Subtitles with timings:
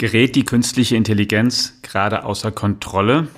[0.00, 3.28] Gerät die künstliche Intelligenz gerade außer Kontrolle?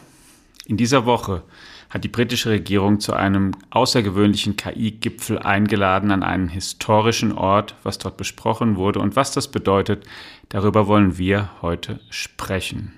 [0.65, 1.43] In dieser Woche
[1.91, 8.17] hat die britische Regierung zu einem außergewöhnlichen KI-Gipfel eingeladen an einen historischen Ort, was dort
[8.17, 10.05] besprochen wurde und was das bedeutet,
[10.51, 12.93] darüber wollen wir heute sprechen.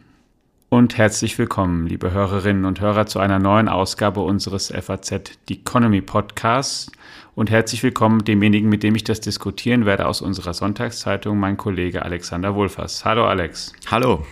[0.74, 6.00] Und herzlich willkommen, liebe Hörerinnen und Hörer, zu einer neuen Ausgabe unseres FAZ The Economy
[6.00, 6.90] Podcasts
[7.36, 12.02] und herzlich willkommen demjenigen, mit dem ich das diskutieren werde aus unserer Sonntagszeitung, mein Kollege
[12.02, 13.04] Alexander Wohlfass.
[13.04, 13.72] Hallo Alex.
[13.88, 14.26] Hallo.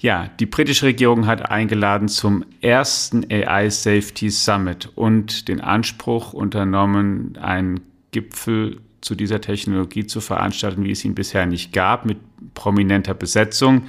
[0.00, 7.38] Ja, die britische Regierung hat eingeladen zum ersten AI Safety Summit und den Anspruch unternommen,
[7.40, 12.18] einen Gipfel zu dieser Technologie zu veranstalten, wie es ihn bisher nicht gab, mit
[12.54, 13.82] prominenter Besetzung.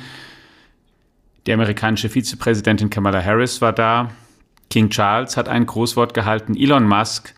[1.46, 4.12] Die amerikanische Vizepräsidentin Kamala Harris war da.
[4.70, 6.56] King Charles hat ein Großwort gehalten.
[6.56, 7.34] Elon Musk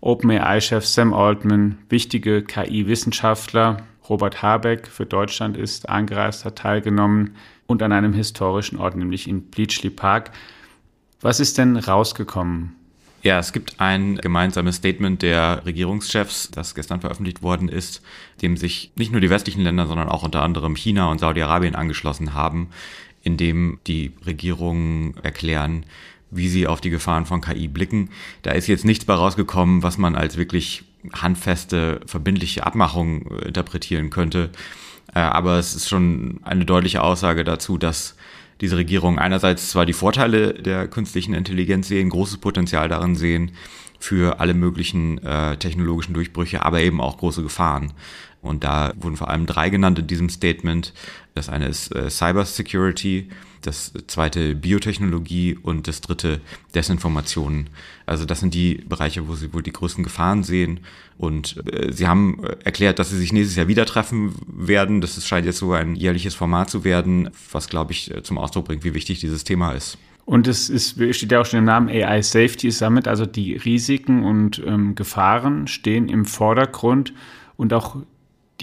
[0.00, 3.76] OpenAI-Chef Sam Altman, wichtige KI-Wissenschaftler,
[4.08, 7.36] Robert Habeck für Deutschland ist angereist, hat teilgenommen
[7.66, 10.32] und an einem historischen Ort, nämlich in Bleachley Park.
[11.20, 12.74] Was ist denn rausgekommen?
[13.22, 18.02] Ja, es gibt ein gemeinsames Statement der Regierungschefs, das gestern veröffentlicht worden ist,
[18.42, 22.34] dem sich nicht nur die westlichen Länder, sondern auch unter anderem China und Saudi-Arabien angeschlossen
[22.34, 22.70] haben,
[23.22, 25.86] in dem die Regierungen erklären,
[26.30, 28.10] wie sie auf die Gefahren von KI blicken.
[28.42, 34.10] Da ist jetzt nichts bei rausgekommen, was man als wirklich handfeste, verbindliche Abmachung äh, interpretieren
[34.10, 34.50] könnte.
[35.14, 38.16] Äh, aber es ist schon eine deutliche Aussage dazu, dass
[38.60, 43.52] diese Regierung einerseits zwar die Vorteile der künstlichen Intelligenz sehen, großes Potenzial darin sehen
[43.98, 47.92] für alle möglichen äh, technologischen Durchbrüche, aber eben auch große Gefahren.
[48.42, 50.92] Und da wurden vor allem drei genannt in diesem Statement.
[51.34, 53.28] Das eine ist äh, Cyber Security,
[53.62, 56.40] das zweite Biotechnologie und das dritte
[56.74, 57.68] Desinformation.
[58.04, 60.80] Also das sind die Bereiche, wo sie wohl die größten Gefahren sehen.
[61.18, 65.00] Und äh, sie haben äh, erklärt, dass sie sich nächstes Jahr wieder treffen werden.
[65.00, 68.66] Das scheint jetzt so ein jährliches Format zu werden, was, glaube ich, äh, zum Ausdruck
[68.66, 69.98] bringt, wie wichtig dieses Thema ist.
[70.24, 74.24] Und es ist, steht ja auch schon im Namen AI Safety Summit, also die Risiken
[74.24, 77.12] und ähm, Gefahren stehen im Vordergrund
[77.56, 77.96] und auch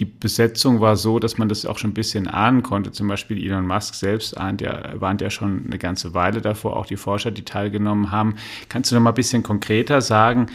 [0.00, 2.90] die Besetzung war so, dass man das auch schon ein bisschen ahnen konnte.
[2.90, 6.86] Zum Beispiel Elon Musk selbst ahnt ja, warnt ja schon eine ganze Weile davor, auch
[6.86, 8.36] die Forscher, die teilgenommen haben.
[8.70, 10.46] Kannst du noch mal ein bisschen konkreter sagen,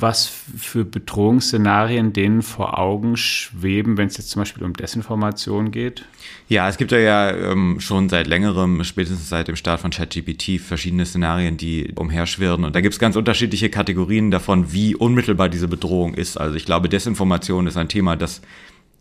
[0.00, 6.04] was für Bedrohungsszenarien denen vor Augen schweben, wenn es jetzt zum Beispiel um Desinformation geht?
[6.48, 11.06] Ja, es gibt ja, ähm, schon seit längerem, spätestens seit dem Start von ChatGPT, verschiedene
[11.06, 12.64] Szenarien, die umherschwirren.
[12.64, 16.36] Und da gibt es ganz unterschiedliche Kategorien davon, wie unmittelbar diese Bedrohung ist.
[16.36, 18.42] Also ich glaube, Desinformation ist ein Thema, das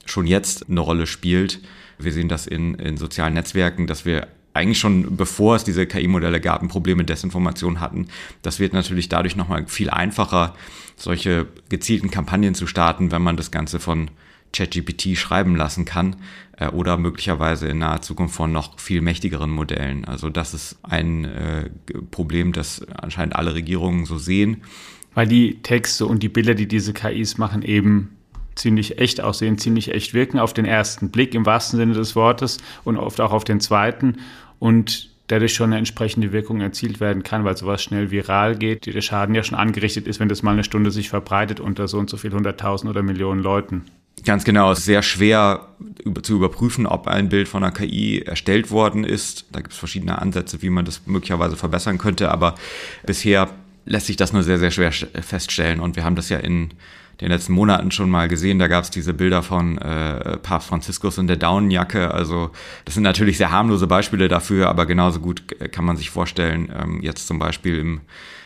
[0.05, 1.61] schon jetzt eine Rolle spielt.
[1.97, 6.39] Wir sehen das in, in sozialen Netzwerken, dass wir eigentlich schon bevor es diese KI-Modelle
[6.39, 8.07] gab, ein Problem mit Desinformation hatten.
[8.41, 10.55] Das wird natürlich dadurch nochmal viel einfacher,
[10.95, 14.09] solche gezielten Kampagnen zu starten, wenn man das Ganze von
[14.53, 16.16] ChatGPT schreiben lassen kann
[16.57, 20.05] äh, oder möglicherweise in naher Zukunft von noch viel mächtigeren Modellen.
[20.05, 21.69] Also das ist ein äh,
[22.11, 24.63] Problem, das anscheinend alle Regierungen so sehen.
[25.13, 28.16] Weil die Texte und die Bilder, die diese KIs machen, eben
[28.55, 32.57] ziemlich echt aussehen, ziemlich echt wirken auf den ersten Blick im wahrsten Sinne des Wortes
[32.83, 34.17] und oft auch auf den zweiten
[34.59, 39.01] und dadurch schon eine entsprechende Wirkung erzielt werden kann, weil sowas schnell viral geht, der
[39.01, 42.09] Schaden ja schon angerichtet ist, wenn das mal eine Stunde sich verbreitet unter so und
[42.09, 43.85] so viel hunderttausend oder Millionen Leuten.
[44.23, 45.67] Ganz genau, es ist sehr schwer
[46.23, 49.45] zu überprüfen, ob ein Bild von einer KI erstellt worden ist.
[49.51, 52.55] Da gibt es verschiedene Ansätze, wie man das möglicherweise verbessern könnte, aber
[53.05, 53.49] bisher
[53.85, 55.79] lässt sich das nur sehr, sehr schwer feststellen.
[55.79, 56.72] Und wir haben das ja in
[57.22, 58.59] den letzten Monaten schon mal gesehen.
[58.59, 62.12] Da gab es diese Bilder von äh, Papst Franziskus und der Daunenjacke.
[62.12, 62.52] Also
[62.84, 67.02] das sind natürlich sehr harmlose Beispiele dafür, aber genauso gut kann man sich vorstellen, ähm,
[67.02, 68.02] jetzt zum Beispiel im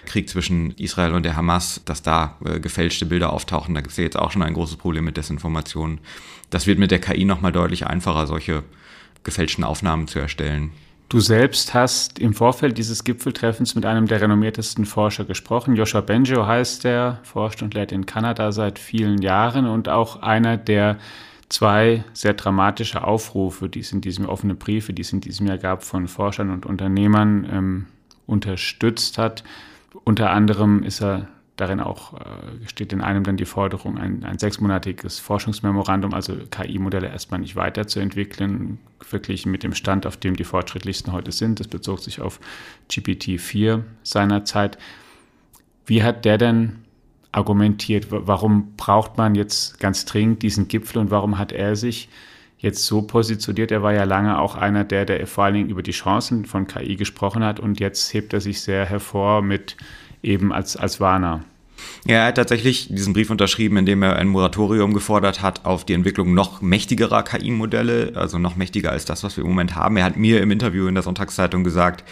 [0.06, 3.76] Krieg zwischen Israel und der Hamas, dass da äh, gefälschte Bilder auftauchen.
[3.76, 6.00] Da gibt es ja jetzt auch schon ein großes Problem mit Desinformation.
[6.50, 8.64] Das wird mit der KI nochmal deutlich einfacher, solche
[9.24, 10.72] gefälschten Aufnahmen zu erstellen.
[11.10, 15.76] Du selbst hast im Vorfeld dieses Gipfeltreffens mit einem der renommiertesten Forscher gesprochen.
[15.76, 20.56] Joshua Benjo heißt der, forscht und lehrt in Kanada seit vielen Jahren und auch einer
[20.56, 21.00] der
[21.50, 25.58] zwei sehr dramatische Aufrufe, die es in diesem offenen Briefe, die es in diesem Jahr
[25.58, 27.86] gab, von Forschern und Unternehmern ähm,
[28.28, 29.44] unterstützt hat.
[30.04, 31.28] Unter anderem ist er
[31.60, 37.10] Darin auch äh, steht in einem dann die Forderung, ein, ein sechsmonatiges Forschungsmemorandum, also KI-Modelle
[37.10, 41.60] erstmal nicht weiterzuentwickeln, verglichen mit dem Stand, auf dem die fortschrittlichsten heute sind.
[41.60, 42.40] Das bezog sich auf
[42.90, 44.78] GPT-4 seinerzeit.
[45.86, 46.78] Wie hat der denn
[47.34, 48.08] argumentiert?
[48.10, 52.08] Warum braucht man jetzt ganz dringend diesen Gipfel und warum hat er sich
[52.58, 53.72] jetzt so positioniert?
[53.72, 56.68] Er war ja lange auch einer der, der vor allen Dingen über die Chancen von
[56.68, 59.76] KI gesprochen hat und jetzt hebt er sich sehr hervor mit
[60.24, 61.44] eben als, als Warner.
[62.06, 65.86] Ja, er hat tatsächlich diesen Brief unterschrieben, in dem er ein Moratorium gefordert hat auf
[65.86, 69.98] die Entwicklung noch mächtigerer KI-Modelle, also noch mächtiger als das, was wir im Moment haben.
[69.98, 72.04] Er hat mir im Interview in der Sonntagszeitung gesagt,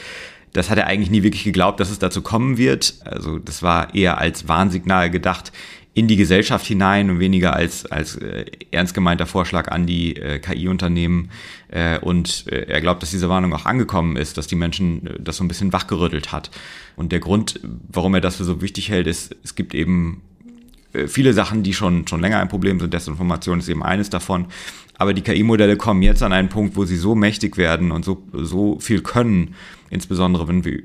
[0.53, 2.95] das hat er eigentlich nie wirklich geglaubt, dass es dazu kommen wird.
[3.03, 5.51] Also das war eher als Warnsignal gedacht
[5.97, 10.37] in die Gesellschaft hinein und weniger als, als äh, ernst gemeinter Vorschlag an die äh,
[10.37, 11.31] KI-Unternehmen.
[11.69, 15.19] Äh, und äh, er glaubt, dass diese Warnung auch angekommen ist, dass die Menschen äh,
[15.19, 16.51] das so ein bisschen wachgerüttelt hat.
[16.97, 17.59] Und der Grund,
[17.89, 20.21] warum er das für so wichtig hält, ist, es gibt eben
[20.93, 22.93] äh, viele Sachen, die schon, schon länger ein Problem sind.
[22.93, 24.45] Desinformation ist eben eines davon.
[24.99, 28.21] Aber die KI-Modelle kommen jetzt an einen Punkt, wo sie so mächtig werden und so,
[28.33, 29.55] so viel können,
[29.89, 30.83] insbesondere wenn wir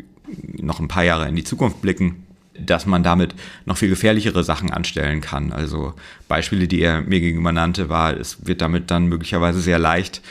[0.56, 2.24] noch ein paar Jahre in die Zukunft blicken,
[2.58, 3.34] dass man damit
[3.64, 5.52] noch viel gefährlichere Sachen anstellen kann.
[5.52, 5.94] Also
[6.28, 10.22] Beispiele, die er mir gegenüber nannte, war, es wird damit dann möglicherweise sehr leicht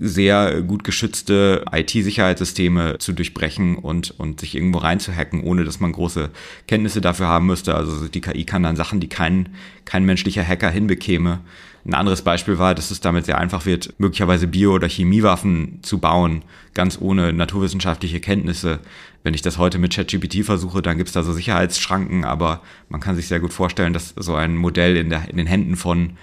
[0.00, 6.30] sehr gut geschützte IT-Sicherheitssysteme zu durchbrechen und, und sich irgendwo reinzuhacken, ohne dass man große
[6.66, 7.76] Kenntnisse dafür haben müsste.
[7.76, 9.50] Also die KI kann dann Sachen, die kein,
[9.84, 11.40] kein menschlicher Hacker hinbekäme,
[11.86, 15.98] ein anderes Beispiel war, dass es damit sehr einfach wird, möglicherweise Bio- oder Chemiewaffen zu
[15.98, 16.42] bauen,
[16.74, 18.80] ganz ohne naturwissenschaftliche Kenntnisse.
[19.22, 23.00] Wenn ich das heute mit ChatGPT versuche, dann gibt es da so Sicherheitsschranken, aber man
[23.00, 26.16] kann sich sehr gut vorstellen, dass so ein Modell in, der, in den Händen von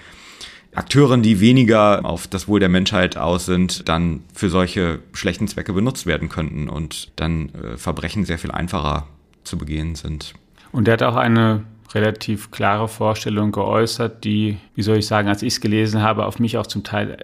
[0.76, 5.72] Akteuren, die weniger auf das Wohl der Menschheit aus sind, dann für solche schlechten Zwecke
[5.72, 9.08] benutzt werden könnten und dann äh, Verbrechen sehr viel einfacher
[9.44, 10.34] zu begehen sind.
[10.72, 11.64] Und er hat auch eine
[11.94, 16.40] relativ klare Vorstellung geäußert, die, wie soll ich sagen, als ich es gelesen habe, auf
[16.40, 17.18] mich auch zum Teil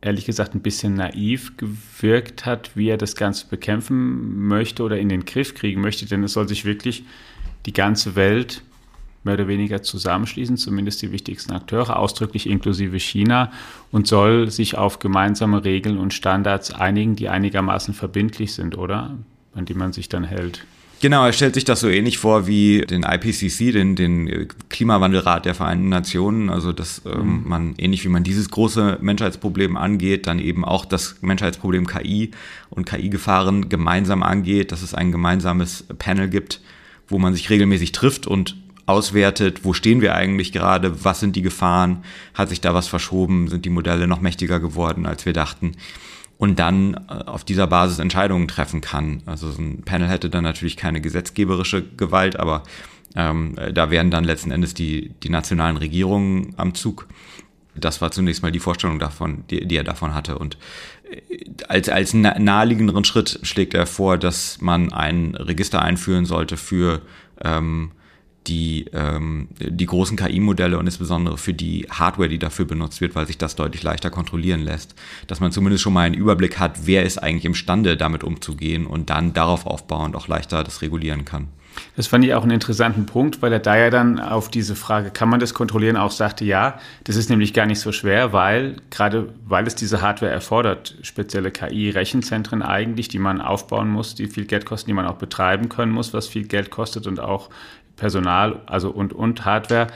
[0.00, 5.08] ehrlich gesagt ein bisschen naiv gewirkt hat, wie er das Ganze bekämpfen möchte oder in
[5.08, 7.04] den Griff kriegen möchte, denn es soll sich wirklich
[7.64, 8.62] die ganze Welt
[9.24, 13.50] mehr oder weniger zusammenschließen, zumindest die wichtigsten Akteure, ausdrücklich inklusive China,
[13.90, 19.16] und soll sich auf gemeinsame Regeln und Standards einigen, die einigermaßen verbindlich sind, oder?
[19.54, 20.66] An die man sich dann hält.
[21.04, 25.54] Genau, er stellt sich das so ähnlich vor wie den IPCC, den, den Klimawandelrat der
[25.54, 26.48] Vereinten Nationen.
[26.48, 27.42] Also, dass ähm, mhm.
[27.44, 32.30] man ähnlich wie man dieses große Menschheitsproblem angeht, dann eben auch das Menschheitsproblem KI
[32.70, 36.62] und KI-Gefahren gemeinsam angeht, dass es ein gemeinsames Panel gibt,
[37.06, 38.56] wo man sich regelmäßig trifft und
[38.86, 42.02] auswertet, wo stehen wir eigentlich gerade, was sind die Gefahren,
[42.32, 45.72] hat sich da was verschoben, sind die Modelle noch mächtiger geworden, als wir dachten
[46.44, 49.22] und dann äh, auf dieser Basis Entscheidungen treffen kann.
[49.24, 52.64] Also so ein Panel hätte dann natürlich keine gesetzgeberische Gewalt, aber
[53.16, 57.08] ähm, da wären dann letzten Endes die, die nationalen Regierungen am Zug.
[57.74, 60.36] Das war zunächst mal die Vorstellung davon, die, die er davon hatte.
[60.36, 60.58] Und
[61.10, 67.00] äh, als, als naheliegenderen Schritt schlägt er vor, dass man ein Register einführen sollte für
[67.42, 67.92] ähm,
[68.46, 73.26] die, ähm, die großen KI-Modelle und insbesondere für die Hardware, die dafür benutzt wird, weil
[73.26, 74.94] sich das deutlich leichter kontrollieren lässt.
[75.26, 79.10] Dass man zumindest schon mal einen Überblick hat, wer ist eigentlich imstande, damit umzugehen und
[79.10, 81.48] dann darauf aufbauend auch leichter das regulieren kann.
[81.96, 85.10] Das fand ich auch einen interessanten Punkt, weil er da ja dann auf diese Frage,
[85.10, 88.76] kann man das kontrollieren, auch sagte, ja, das ist nämlich gar nicht so schwer, weil
[88.90, 94.44] gerade weil es diese Hardware erfordert, spezielle KI-Rechenzentren eigentlich, die man aufbauen muss, die viel
[94.44, 97.50] Geld kosten, die man auch betreiben können muss, was viel Geld kostet und auch
[97.96, 99.88] Personal, also und, und Hardware.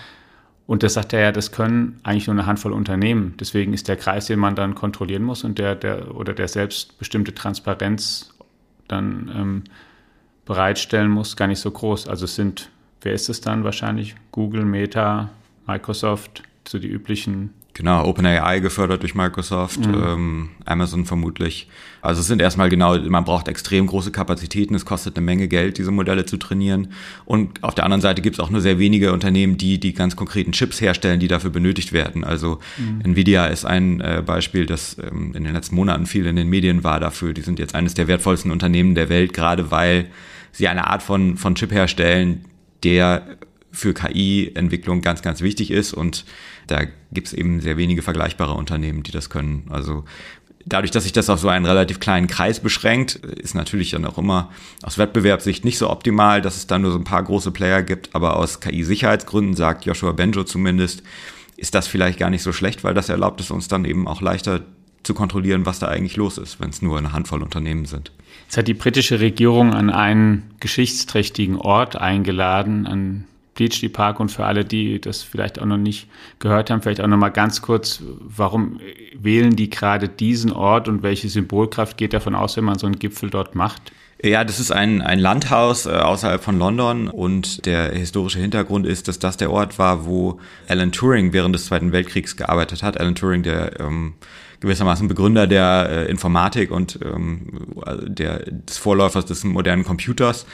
[0.66, 3.34] Und das sagt er ja, das können eigentlich nur eine Handvoll Unternehmen.
[3.40, 7.34] Deswegen ist der Kreis, den man dann kontrollieren muss und der, der oder der selbstbestimmte
[7.34, 8.34] Transparenz
[8.86, 9.64] dann ähm,
[10.44, 12.08] bereitstellen muss, gar nicht so groß.
[12.08, 12.70] Also es sind,
[13.02, 14.14] wer ist es dann wahrscheinlich?
[14.32, 15.30] Google, Meta,
[15.66, 19.94] Microsoft, so die üblichen Genau, OpenAI gefördert durch Microsoft, mhm.
[19.94, 21.68] ähm, Amazon vermutlich.
[22.02, 25.78] Also es sind erstmal genau, man braucht extrem große Kapazitäten, es kostet eine Menge Geld,
[25.78, 26.88] diese Modelle zu trainieren.
[27.24, 30.16] Und auf der anderen Seite gibt es auch nur sehr wenige Unternehmen, die die ganz
[30.16, 32.24] konkreten Chips herstellen, die dafür benötigt werden.
[32.24, 33.12] Also mhm.
[33.12, 36.82] Nvidia ist ein äh, Beispiel, das ähm, in den letzten Monaten viel in den Medien
[36.82, 37.32] war dafür.
[37.32, 40.06] Die sind jetzt eines der wertvollsten Unternehmen der Welt, gerade weil
[40.50, 42.44] sie eine Art von, von Chip herstellen,
[42.82, 43.38] der
[43.70, 46.24] für KI-Entwicklung ganz, ganz wichtig ist und
[46.68, 49.66] da gibt es eben sehr wenige vergleichbare Unternehmen, die das können.
[49.70, 50.04] Also
[50.64, 54.18] dadurch, dass sich das auf so einen relativ kleinen Kreis beschränkt, ist natürlich dann auch
[54.18, 54.50] immer
[54.82, 58.14] aus Wettbewerbssicht nicht so optimal, dass es da nur so ein paar große Player gibt,
[58.14, 61.02] aber aus KI-Sicherheitsgründen, sagt Joshua Benjo zumindest,
[61.56, 64.20] ist das vielleicht gar nicht so schlecht, weil das erlaubt es uns dann eben auch
[64.20, 64.60] leichter
[65.02, 68.12] zu kontrollieren, was da eigentlich los ist, wenn es nur eine Handvoll Unternehmen sind.
[68.44, 73.24] Jetzt hat die britische Regierung an einen geschichtsträchtigen Ort eingeladen, an
[73.58, 76.06] Bleachley Park und für alle, die das vielleicht auch noch nicht
[76.38, 78.78] gehört haben, vielleicht auch noch mal ganz kurz, warum
[79.14, 83.00] wählen die gerade diesen Ort und welche Symbolkraft geht davon aus, wenn man so einen
[83.00, 83.92] Gipfel dort macht?
[84.22, 89.08] Ja, das ist ein, ein Landhaus äh, außerhalb von London und der historische Hintergrund ist,
[89.08, 92.98] dass das der Ort war, wo Alan Turing während des Zweiten Weltkriegs gearbeitet hat.
[92.98, 94.14] Alan Turing, der ähm,
[94.60, 97.72] gewissermaßen Begründer der äh, Informatik und ähm,
[98.06, 100.46] der, des Vorläufers des modernen Computers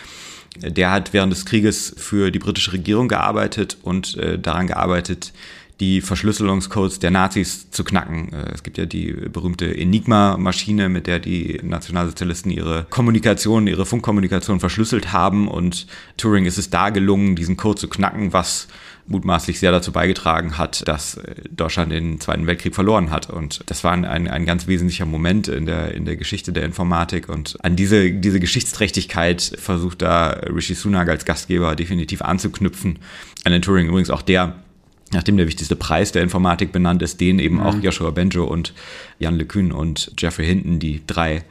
[0.57, 5.33] Der hat während des Krieges für die britische Regierung gearbeitet und äh, daran gearbeitet,
[5.81, 8.33] die Verschlüsselungscodes der Nazis zu knacken.
[8.33, 14.61] Äh, es gibt ja die berühmte Enigma-Maschine, mit der die Nationalsozialisten ihre Kommunikation, ihre Funkkommunikation
[14.61, 18.69] verschlüsselt haben und Turing ist es da gelungen, diesen Code zu knacken, was
[19.07, 23.29] mutmaßlich sehr dazu beigetragen hat, dass äh, Deutschland den Zweiten Weltkrieg verloren hat.
[23.29, 27.29] Und das war ein, ein ganz wesentlicher Moment in der, in der Geschichte der Informatik.
[27.29, 32.99] Und an diese, diese Geschichtsträchtigkeit versucht da Rishi Sunak als Gastgeber definitiv anzuknüpfen.
[33.45, 34.57] Alan Turing übrigens auch der,
[35.13, 37.63] nachdem der wichtigste Preis der Informatik benannt ist, den eben mhm.
[37.63, 38.73] auch Joshua Benjo und
[39.19, 41.45] Jan LeCun und Jeffrey Hinton, die drei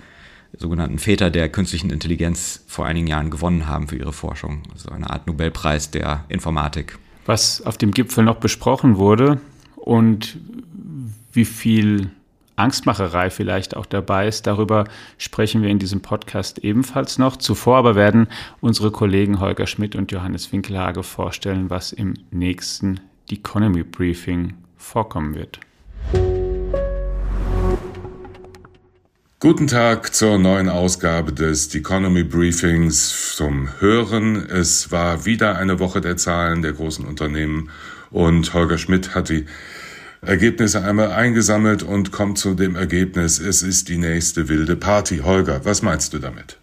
[0.57, 4.63] sogenannten Väter der künstlichen Intelligenz vor einigen Jahren gewonnen haben für ihre Forschung.
[4.71, 9.39] Also eine Art Nobelpreis der Informatik was auf dem Gipfel noch besprochen wurde
[9.75, 10.37] und
[11.31, 12.11] wie viel
[12.55, 14.45] Angstmacherei vielleicht auch dabei ist.
[14.45, 14.85] Darüber
[15.17, 17.37] sprechen wir in diesem Podcast ebenfalls noch.
[17.37, 18.27] Zuvor aber werden
[18.61, 22.99] unsere Kollegen Holger Schmidt und Johannes Winkelhage vorstellen, was im nächsten
[23.29, 25.59] Economy Briefing vorkommen wird.
[29.43, 34.37] Guten Tag zur neuen Ausgabe des Economy Briefings zum Hören.
[34.49, 37.69] Es war wieder eine Woche der Zahlen der großen Unternehmen
[38.09, 39.45] und Holger Schmidt hat die
[40.21, 45.17] Ergebnisse einmal eingesammelt und kommt zu dem Ergebnis, es ist die nächste wilde Party.
[45.17, 46.57] Holger, was meinst du damit?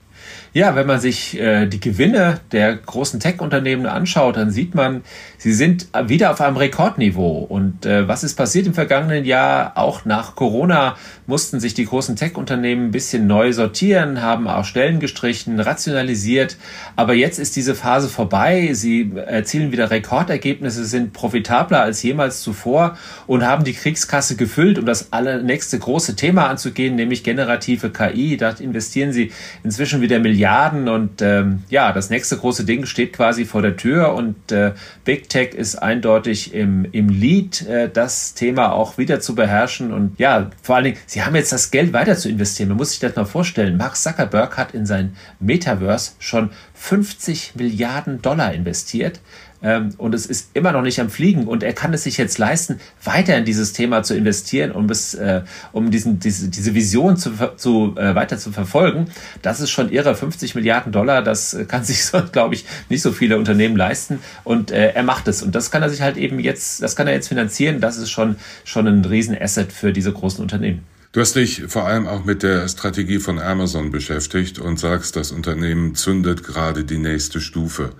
[0.54, 5.02] Ja, wenn man sich äh, die Gewinne der großen Tech-Unternehmen anschaut, dann sieht man,
[5.40, 7.38] sie sind wieder auf einem Rekordniveau.
[7.48, 9.72] Und äh, was ist passiert im vergangenen Jahr?
[9.76, 15.00] Auch nach Corona mussten sich die großen Tech-Unternehmen ein bisschen neu sortieren, haben auch Stellen
[15.00, 16.56] gestrichen, rationalisiert.
[16.96, 18.70] Aber jetzt ist diese Phase vorbei.
[18.72, 24.86] Sie erzielen wieder Rekordergebnisse, sind profitabler als jemals zuvor und haben die Kriegskasse gefüllt, um
[24.86, 28.36] das allernächste große Thema anzugehen, nämlich generative KI.
[28.36, 29.32] Da investieren sie
[29.62, 33.76] inzwischen wieder Milliarden Milliarden und ähm, ja, das nächste große Ding steht quasi vor der
[33.76, 34.72] Tür und äh,
[35.04, 40.18] Big Tech ist eindeutig im, im Lead, äh, das Thema auch wieder zu beherrschen und
[40.18, 42.68] ja, vor allen Dingen, sie haben jetzt das Geld weiter zu investieren.
[42.68, 43.76] Man muss sich das mal vorstellen.
[43.76, 49.20] Mark Zuckerberg hat in sein Metaverse schon 50 Milliarden Dollar investiert.
[49.62, 52.38] Ähm, und es ist immer noch nicht am Fliegen und er kann es sich jetzt
[52.38, 57.18] leisten, weiter in dieses Thema zu investieren, um es, äh, um diesen, diese, diese Vision
[57.18, 59.08] zu, zu äh, weiter zu verfolgen.
[59.42, 60.14] Das ist schon irre.
[60.14, 64.70] 50 Milliarden Dollar, das kann sich, so, glaube ich, nicht so viele Unternehmen leisten und
[64.70, 67.12] äh, er macht es und das kann er sich halt eben jetzt, das kann er
[67.12, 67.82] jetzt finanzieren.
[67.82, 70.86] Das ist schon, schon ein Riesenasset für diese großen Unternehmen.
[71.12, 75.32] Du hast dich vor allem auch mit der Strategie von Amazon beschäftigt und sagst, das
[75.32, 77.90] Unternehmen zündet gerade die nächste Stufe.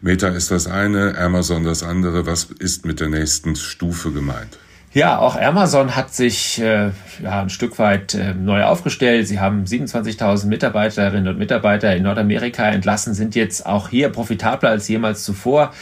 [0.00, 2.26] Meta ist das eine, Amazon das andere.
[2.26, 4.58] Was ist mit der nächsten Stufe gemeint?
[4.92, 6.90] Ja, auch Amazon hat sich äh,
[7.22, 9.28] ja, ein Stück weit äh, neu aufgestellt.
[9.28, 14.88] Sie haben 27.000 Mitarbeiterinnen und Mitarbeiter in Nordamerika entlassen, sind jetzt auch hier profitabler als
[14.88, 15.72] jemals zuvor.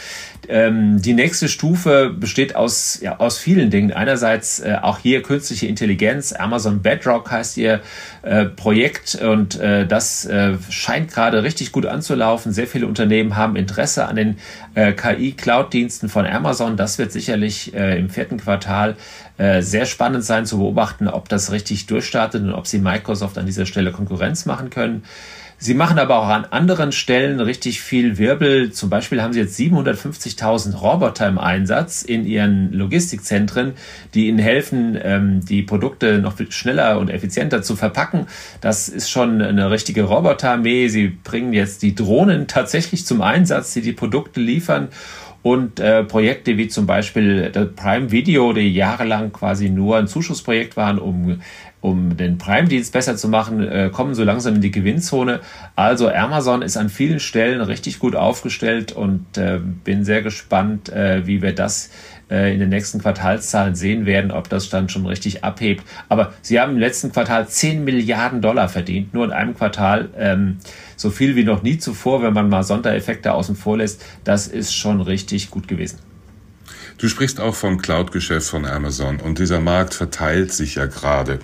[0.49, 3.91] Ähm, die nächste Stufe besteht aus, ja, aus vielen Dingen.
[3.91, 6.31] Einerseits äh, auch hier künstliche Intelligenz.
[6.31, 7.81] Amazon Bedrock heißt ihr
[8.21, 12.53] äh, Projekt und äh, das äh, scheint gerade richtig gut anzulaufen.
[12.53, 14.37] Sehr viele Unternehmen haben Interesse an den
[14.73, 16.77] äh, KI-Cloud-Diensten von Amazon.
[16.77, 18.95] Das wird sicherlich äh, im vierten Quartal
[19.59, 23.67] sehr spannend sein zu beobachten, ob das richtig durchstartet und ob sie Microsoft an dieser
[23.67, 25.03] Stelle Konkurrenz machen können.
[25.59, 28.71] Sie machen aber auch an anderen Stellen richtig viel Wirbel.
[28.71, 33.73] Zum Beispiel haben Sie jetzt 750.000 Roboter im Einsatz in Ihren Logistikzentren,
[34.13, 38.27] die Ihnen helfen, ähm, die Produkte noch schneller und effizienter zu verpacken.
[38.61, 40.89] Das ist schon eine richtige Roboterarmee.
[40.89, 44.89] Sie bringen jetzt die Drohnen tatsächlich zum Einsatz, die die Produkte liefern
[45.47, 50.99] und äh, Projekte wie zum Beispiel Prime Video, die jahrelang quasi nur ein Zuschussprojekt waren,
[50.99, 51.39] um
[51.81, 55.41] um den Prime-Dienst besser zu machen, äh, kommen so langsam in die Gewinnzone.
[55.75, 61.27] Also Amazon ist an vielen Stellen richtig gut aufgestellt und äh, bin sehr gespannt, äh,
[61.27, 61.91] wie wir das
[62.29, 65.83] äh, in den nächsten Quartalszahlen sehen werden, ob das dann schon richtig abhebt.
[66.09, 70.09] Aber sie haben im letzten Quartal 10 Milliarden Dollar verdient, nur in einem Quartal.
[70.17, 70.57] Ähm,
[70.95, 74.03] so viel wie noch nie zuvor, wenn man mal Sondereffekte außen vor lässt.
[74.23, 75.99] Das ist schon richtig gut gewesen.
[76.97, 81.39] Du sprichst auch vom Cloud-Geschäft von Amazon und dieser Markt verteilt sich ja gerade.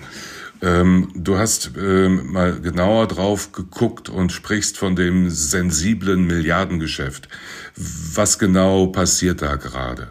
[0.62, 7.28] Ähm, du hast ähm, mal genauer drauf geguckt und sprichst von dem sensiblen Milliardengeschäft.
[7.76, 10.08] Was genau passiert da gerade?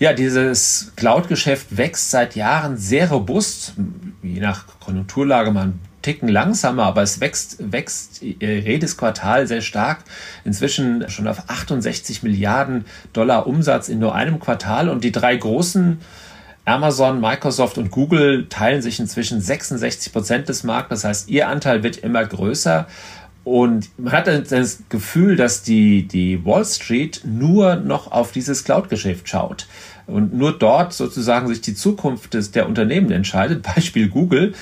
[0.00, 3.74] Ja, dieses Cloud-Geschäft wächst seit Jahren sehr robust,
[4.22, 9.60] je nach Konjunkturlage mal ein Ticken langsamer, aber es wächst, wächst äh, jedes Quartal sehr
[9.60, 10.04] stark.
[10.44, 15.98] Inzwischen schon auf 68 Milliarden Dollar Umsatz in nur einem Quartal und die drei großen
[16.64, 21.02] Amazon, Microsoft und Google teilen sich inzwischen 66 Prozent des Marktes.
[21.02, 22.86] Das heißt, ihr Anteil wird immer größer.
[23.42, 29.28] Und man hat das Gefühl, dass die, die Wall Street nur noch auf dieses Cloud-Geschäft
[29.28, 29.66] schaut
[30.06, 33.62] und nur dort sozusagen sich die Zukunft des, der Unternehmen entscheidet.
[33.74, 34.54] Beispiel Google,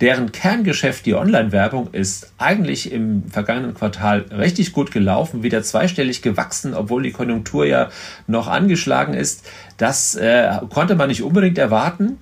[0.00, 6.74] deren Kerngeschäft, die Online-Werbung, ist eigentlich im vergangenen Quartal richtig gut gelaufen, wieder zweistellig gewachsen,
[6.74, 7.90] obwohl die Konjunktur ja
[8.26, 9.46] noch angeschlagen ist.
[9.78, 12.18] Das äh, konnte man nicht unbedingt erwarten.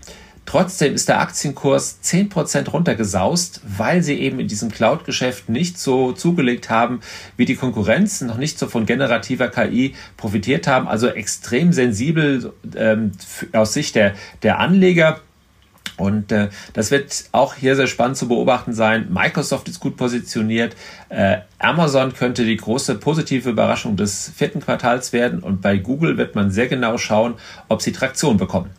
[0.46, 6.68] Trotzdem ist der Aktienkurs 10% runtergesaust, weil sie eben in diesem Cloud-Geschäft nicht so zugelegt
[6.68, 7.00] haben
[7.36, 13.12] wie die Konkurrenz, noch nicht so von generativer KI profitiert haben, also extrem sensibel ähm,
[13.52, 15.20] aus Sicht der, der Anleger.
[15.96, 19.08] Und äh, das wird auch hier sehr spannend zu beobachten sein.
[19.12, 20.74] Microsoft ist gut positioniert.
[21.08, 25.40] Äh, Amazon könnte die große positive Überraschung des vierten Quartals werden.
[25.40, 27.34] Und bei Google wird man sehr genau schauen,
[27.68, 28.70] ob sie Traktion bekommen.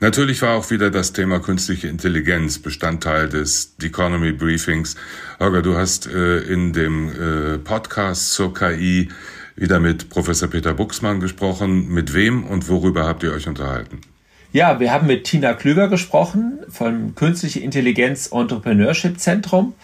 [0.00, 4.94] Natürlich war auch wieder das Thema künstliche Intelligenz Bestandteil des Economy Briefings.
[5.40, 9.08] Holger, du hast äh, in dem äh, Podcast zur KI
[9.56, 11.88] wieder mit Professor Peter Buxmann gesprochen.
[11.88, 14.00] Mit wem und worüber habt ihr euch unterhalten?
[14.50, 19.74] Ja, wir haben mit Tina Klüger gesprochen vom Künstliche Intelligenz Entrepreneurship Zentrum.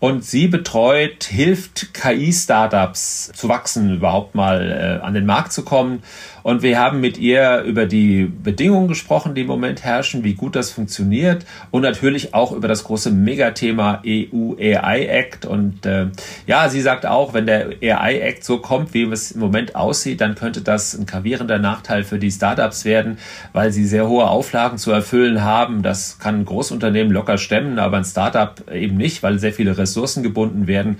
[0.00, 6.02] Und sie betreut, hilft KI-Startups zu wachsen, überhaupt mal äh, an den Markt zu kommen.
[6.48, 10.56] Und wir haben mit ihr über die Bedingungen gesprochen, die im Moment herrschen, wie gut
[10.56, 15.44] das funktioniert und natürlich auch über das große Megathema EU AI Act.
[15.44, 16.06] Und äh,
[16.46, 20.22] ja, sie sagt auch, wenn der AI Act so kommt, wie es im Moment aussieht,
[20.22, 23.18] dann könnte das ein gravierender Nachteil für die Startups werden,
[23.52, 25.82] weil sie sehr hohe Auflagen zu erfüllen haben.
[25.82, 30.22] Das kann ein Großunternehmen locker stemmen, aber ein Startup eben nicht, weil sehr viele Ressourcen
[30.22, 30.98] gebunden werden.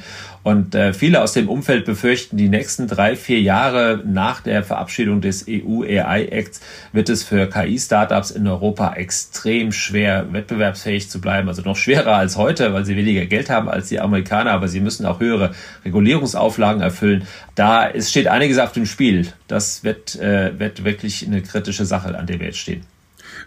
[0.48, 5.20] Und äh, viele aus dem Umfeld befürchten, die nächsten drei, vier Jahre nach der Verabschiedung
[5.20, 11.48] des EU AI Acts wird es für KI-Startups in Europa extrem schwer, wettbewerbsfähig zu bleiben.
[11.48, 14.80] Also noch schwerer als heute, weil sie weniger Geld haben als die Amerikaner, aber sie
[14.80, 15.50] müssen auch höhere
[15.84, 17.24] Regulierungsauflagen erfüllen.
[17.54, 19.28] Da es steht einiges auf dem Spiel.
[19.48, 22.86] Das wird, äh, wird wirklich eine kritische Sache, an der wir jetzt stehen.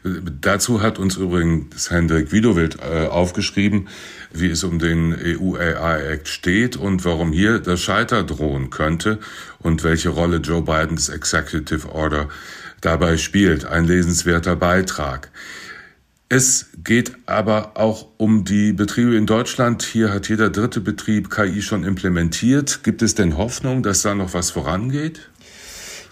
[0.03, 3.87] Dazu hat uns übrigens Hendrik Widowild äh, aufgeschrieben,
[4.33, 9.19] wie es um den EU-AI-Act steht und warum hier das Scheiter drohen könnte
[9.59, 12.29] und welche Rolle Joe Bidens Executive Order
[12.81, 13.65] dabei spielt.
[13.65, 15.31] Ein lesenswerter Beitrag.
[16.33, 19.83] Es geht aber auch um die Betriebe in Deutschland.
[19.83, 22.83] Hier hat jeder dritte Betrieb KI schon implementiert.
[22.83, 25.29] Gibt es denn Hoffnung, dass da noch was vorangeht?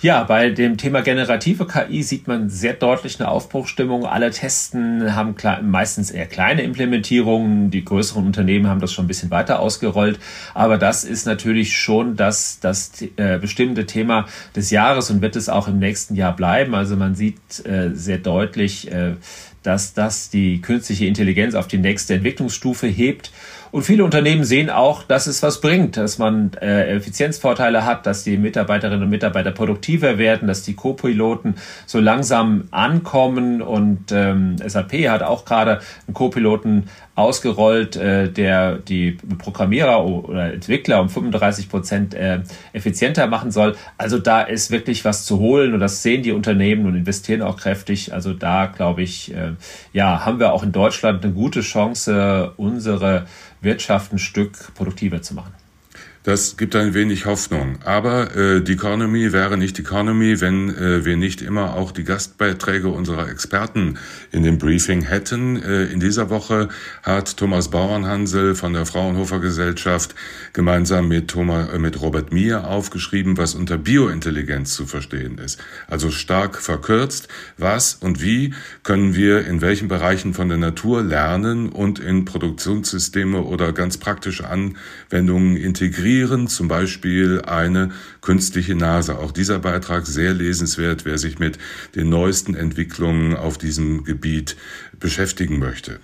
[0.01, 4.05] Ja, bei dem Thema generative KI sieht man sehr deutlich eine Aufbruchstimmung.
[4.05, 5.35] Alle Testen haben
[5.69, 7.69] meistens eher kleine Implementierungen.
[7.69, 10.17] Die größeren Unternehmen haben das schon ein bisschen weiter ausgerollt.
[10.53, 15.49] Aber das ist natürlich schon das, das äh, bestimmte Thema des Jahres und wird es
[15.49, 16.75] auch im nächsten Jahr bleiben.
[16.75, 19.15] Also man sieht äh, sehr deutlich, äh,
[19.63, 23.31] dass das die künstliche Intelligenz auf die nächste Entwicklungsstufe hebt.
[23.71, 28.23] Und viele Unternehmen sehen auch, dass es was bringt, dass man äh, Effizienzvorteile hat, dass
[28.23, 31.55] die Mitarbeiterinnen und Mitarbeiter produktiver werden, dass die Co-Piloten
[31.85, 33.61] so langsam ankommen.
[33.61, 41.01] Und ähm, SAP hat auch gerade einen Co-Piloten ausgerollt, äh, der die Programmierer oder Entwickler
[41.01, 42.41] um 35 Prozent äh,
[42.73, 43.75] effizienter machen soll.
[43.97, 47.57] Also da ist wirklich was zu holen und das sehen die Unternehmen und investieren auch
[47.57, 48.13] kräftig.
[48.13, 49.51] Also da glaube ich, äh,
[49.93, 53.25] ja, haben wir auch in Deutschland eine gute Chance, unsere
[53.61, 55.53] Wirtschaft ein Stück produktiver zu machen.
[56.23, 57.79] Das gibt ein wenig Hoffnung.
[57.85, 62.89] Aber äh, die Economy wäre nicht Economy, wenn äh, wir nicht immer auch die Gastbeiträge
[62.89, 63.97] unserer Experten
[64.33, 65.55] in dem Briefing hätten.
[65.55, 66.67] Äh, in dieser Woche
[67.03, 70.13] hat Thomas Bauernhansel von der Fraunhofer Gesellschaft
[70.51, 75.57] gemeinsam mit, Thomas, äh, mit Robert Mier aufgeschrieben, was unter Biointelligenz zu verstehen ist.
[75.87, 78.53] Also stark verkürzt, was und wie
[78.83, 84.49] können wir in welchen Bereichen von der Natur lernen und in Produktionssysteme oder ganz praktische
[84.49, 87.91] Anwendungen integrieren integrieren, zum Beispiel eine
[88.21, 89.17] künstliche Nase.
[89.19, 91.57] Auch dieser Beitrag sehr lesenswert, wer sich mit
[91.95, 94.57] den neuesten Entwicklungen auf diesem Gebiet
[94.99, 95.99] beschäftigen möchte.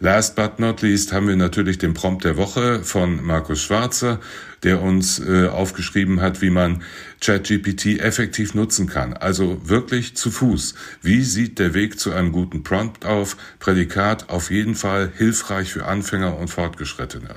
[0.00, 4.20] Last but not least haben wir natürlich den Prompt der Woche von Markus Schwarzer,
[4.62, 6.82] der uns äh, aufgeschrieben hat, wie man
[7.20, 9.12] ChatGPT effektiv nutzen kann.
[9.12, 10.74] Also wirklich zu Fuß.
[11.02, 13.36] Wie sieht der Weg zu einem guten Prompt auf?
[13.58, 17.36] Prädikat auf jeden Fall hilfreich für Anfänger und Fortgeschrittene.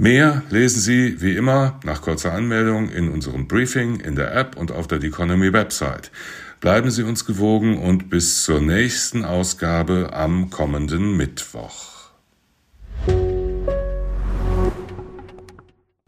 [0.00, 4.70] Mehr lesen Sie wie immer nach kurzer Anmeldung in unserem Briefing, in der App und
[4.70, 6.12] auf der Economy Website.
[6.60, 12.10] Bleiben Sie uns gewogen und bis zur nächsten Ausgabe am kommenden Mittwoch.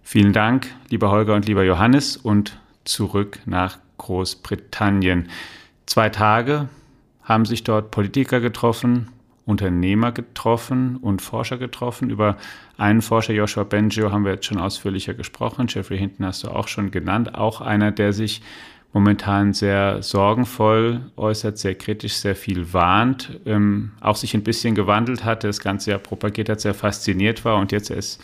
[0.05, 5.29] Vielen Dank, lieber Holger und lieber Johannes, und zurück nach Großbritannien.
[5.87, 6.69] Zwei Tage
[7.25, 9.09] haben sich dort Politiker getroffen
[9.51, 12.11] Unternehmer getroffen und Forscher getroffen.
[12.11, 12.37] Über
[12.79, 15.67] einen Forscher, Joshua Bengio, haben wir jetzt schon ausführlicher gesprochen.
[15.69, 17.35] Jeffrey Hinton hast du auch schon genannt.
[17.35, 18.43] Auch einer, der sich
[18.93, 25.25] momentan sehr sorgenvoll äußert, sehr kritisch, sehr viel warnt, ähm, auch sich ein bisschen gewandelt
[25.25, 28.21] hat, das Ganze ja propagiert hat, sehr fasziniert war und jetzt ist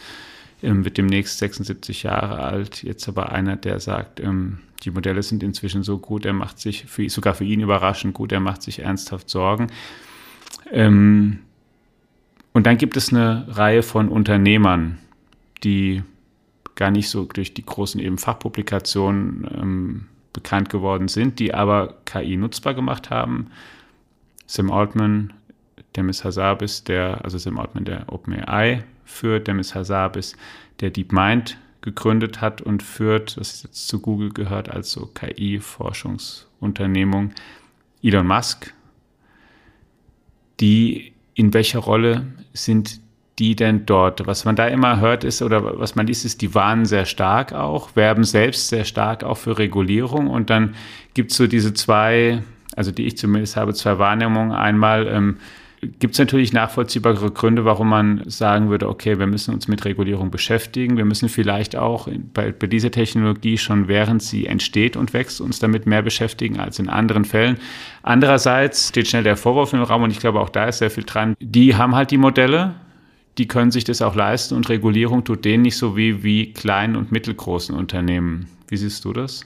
[0.63, 5.43] ähm, wird demnächst 76 Jahre alt, jetzt aber einer, der sagt, ähm, die Modelle sind
[5.43, 8.81] inzwischen so gut, er macht sich für, sogar für ihn überraschend gut, er macht sich
[8.81, 9.69] ernsthaft Sorgen.
[10.71, 11.41] Ähm,
[12.53, 14.99] und dann gibt es eine Reihe von Unternehmern,
[15.63, 16.03] die
[16.75, 22.37] gar nicht so durch die großen eben Fachpublikationen ähm, bekannt geworden sind, die aber KI
[22.37, 23.49] nutzbar gemacht haben.
[24.47, 25.33] Sam Altman,
[25.97, 30.37] Demis Hassabis, der, also Sam Altman, der OpenAI führt, Demis Hassabis,
[30.81, 37.31] der DeepMind gegründet hat und führt, das jetzt zu Google gehört als so KI-Forschungsunternehmung,
[38.03, 38.75] Elon Musk,
[40.61, 43.01] die in welcher Rolle sind
[43.39, 44.27] die denn dort?
[44.27, 47.53] Was man da immer hört ist, oder was man liest, ist, die warnen sehr stark
[47.53, 50.75] auch, werben selbst sehr stark auch für Regulierung und dann
[51.15, 52.43] gibt es so diese zwei,
[52.75, 54.53] also die ich zumindest habe, zwei Wahrnehmungen.
[54.53, 55.37] Einmal, ähm,
[55.81, 60.31] gibt es natürlich nachvollziehbare Gründe, warum man sagen würde, okay, wir müssen uns mit Regulierung
[60.31, 60.97] beschäftigen.
[60.97, 65.59] Wir müssen vielleicht auch bei, bei, dieser Technologie schon während sie entsteht und wächst, uns
[65.59, 67.59] damit mehr beschäftigen als in anderen Fällen.
[68.03, 71.05] Andererseits steht schnell der Vorwurf im Raum und ich glaube, auch da ist sehr viel
[71.05, 71.35] dran.
[71.41, 72.75] Die haben halt die Modelle,
[73.39, 76.97] die können sich das auch leisten und Regulierung tut denen nicht so wie, wie kleinen
[76.97, 78.49] und mittelgroßen Unternehmen.
[78.69, 79.45] Wie siehst du das?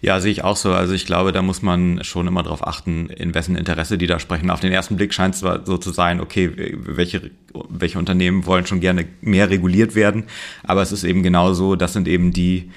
[0.00, 0.72] Ja, sehe ich auch so.
[0.72, 4.18] Also ich glaube, da muss man schon immer darauf achten, in wessen Interesse die da
[4.18, 4.50] sprechen.
[4.50, 7.30] Auf den ersten Blick scheint es zwar so zu sein, okay, welche,
[7.68, 10.24] welche Unternehmen wollen schon gerne mehr reguliert werden,
[10.62, 12.70] aber es ist eben genau so, das sind eben die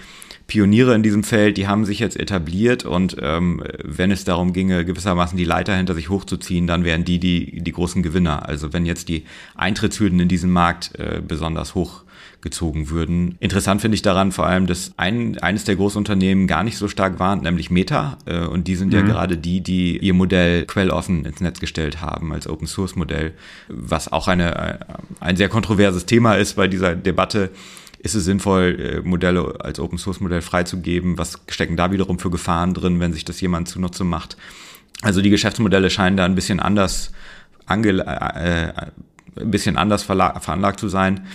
[0.47, 4.85] Pioniere in diesem Feld, die haben sich jetzt etabliert und ähm, wenn es darum ginge,
[4.85, 8.47] gewissermaßen die Leiter hinter sich hochzuziehen, dann wären die die, die großen Gewinner.
[8.47, 12.03] Also wenn jetzt die Eintrittshürden in diesen Markt äh, besonders hoch
[12.41, 13.35] gezogen würden.
[13.39, 17.19] Interessant finde ich daran vor allem, dass ein, eines der Großunternehmen gar nicht so stark
[17.19, 18.17] warnt, nämlich Meta.
[18.25, 18.99] Äh, und die sind mhm.
[18.99, 23.33] ja gerade die, die ihr Modell quelloffen ins Netz gestellt haben als Open Source Modell,
[23.67, 24.79] was auch eine,
[25.19, 27.49] ein sehr kontroverses Thema ist bei dieser Debatte.
[27.99, 31.17] Ist es sinnvoll, äh, Modelle als Open Source Modell freizugeben?
[31.17, 34.37] Was stecken da wiederum für Gefahren drin, wenn sich das jemand zunutze macht?
[35.01, 37.11] Also die Geschäftsmodelle scheinen da ein bisschen anders
[37.65, 38.71] ange, äh,
[39.39, 41.27] ein bisschen anders veranlagt zu sein.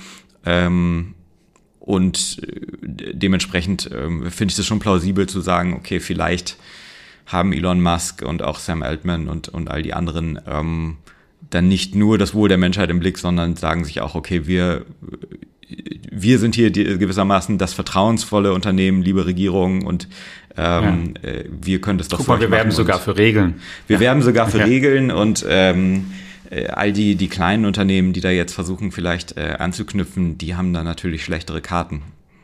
[0.45, 1.15] Ähm,
[1.81, 6.57] und äh, dementsprechend ähm, finde ich es schon plausibel zu sagen, okay, vielleicht
[7.27, 10.99] haben Elon Musk und auch Sam Altman und, und all die anderen ähm,
[11.51, 14.85] dann nicht nur das Wohl der Menschheit im Blick, sondern sagen sich auch, okay, wir,
[16.11, 20.09] wir sind hier die, gewissermaßen das vertrauensvolle Unternehmen, liebe Regierung und
[20.57, 21.31] ähm, ja.
[21.31, 23.61] äh, wir können das doch Guck mal, wir werben sogar für Regeln.
[23.87, 24.01] Wir ja.
[24.01, 24.65] werben sogar für ja.
[24.65, 26.32] Regeln und ähm, äh,
[26.69, 30.83] all die, die kleinen Unternehmen, die da jetzt versuchen vielleicht äh, anzuknüpfen, die haben da
[30.83, 32.03] natürlich schlechtere Karten.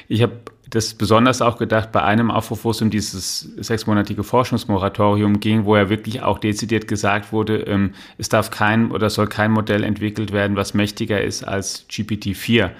[0.08, 0.32] Ich habe
[0.70, 5.76] das besonders auch gedacht bei einem Aufruf, wo es um dieses sechsmonatige Forschungsmoratorium ging, wo
[5.76, 10.32] ja wirklich auch dezidiert gesagt wurde, ähm, es darf kein oder soll kein Modell entwickelt
[10.32, 12.70] werden, was mächtiger ist als GPT-4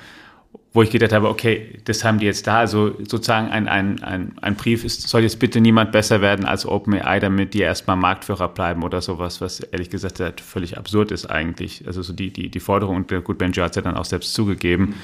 [0.78, 2.60] wo ich gedacht habe, okay, das haben die jetzt da.
[2.60, 6.66] Also sozusagen ein, ein, ein, ein Brief ist, soll jetzt bitte niemand besser werden als
[6.66, 11.84] OpenAI, damit die erstmal Marktführer bleiben oder sowas, was ehrlich gesagt völlig absurd ist eigentlich.
[11.84, 14.34] Also so die, die, die Forderung, und gut, Benjo hat es ja dann auch selbst
[14.34, 14.94] zugegeben,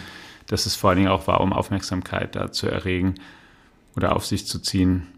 [0.46, 3.16] dass es vor allen Dingen auch war, um Aufmerksamkeit da zu erregen
[3.96, 5.08] oder auf sich zu ziehen.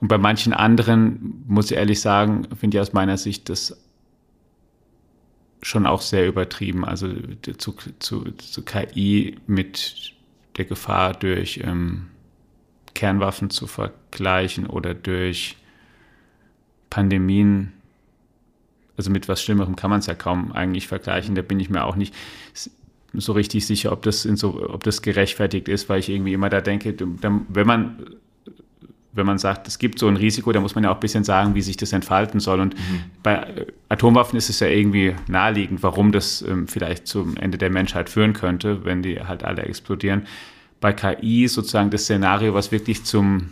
[0.00, 3.76] Und bei manchen anderen, muss ich ehrlich sagen, finde ich aus meiner Sicht das
[5.62, 6.84] schon auch sehr übertrieben.
[6.84, 7.08] Also
[7.58, 10.14] zu, zu, zu KI mit
[10.56, 12.06] der Gefahr durch ähm,
[12.94, 15.56] Kernwaffen zu vergleichen oder durch
[16.90, 17.72] Pandemien.
[18.96, 21.34] Also mit was Schlimmerem kann man es ja kaum eigentlich vergleichen.
[21.34, 22.14] Da bin ich mir auch nicht
[23.14, 26.60] so richtig sicher, ob das, so, ob das gerechtfertigt ist, weil ich irgendwie immer da
[26.60, 28.16] denke, wenn man
[29.12, 31.24] wenn man sagt, es gibt so ein Risiko, dann muss man ja auch ein bisschen
[31.24, 32.60] sagen, wie sich das entfalten soll.
[32.60, 33.04] Und mhm.
[33.22, 38.10] bei Atomwaffen ist es ja irgendwie naheliegend, warum das ähm, vielleicht zum Ende der Menschheit
[38.10, 40.26] führen könnte, wenn die halt alle explodieren.
[40.80, 43.50] Bei KI sozusagen das Szenario, was wirklich zum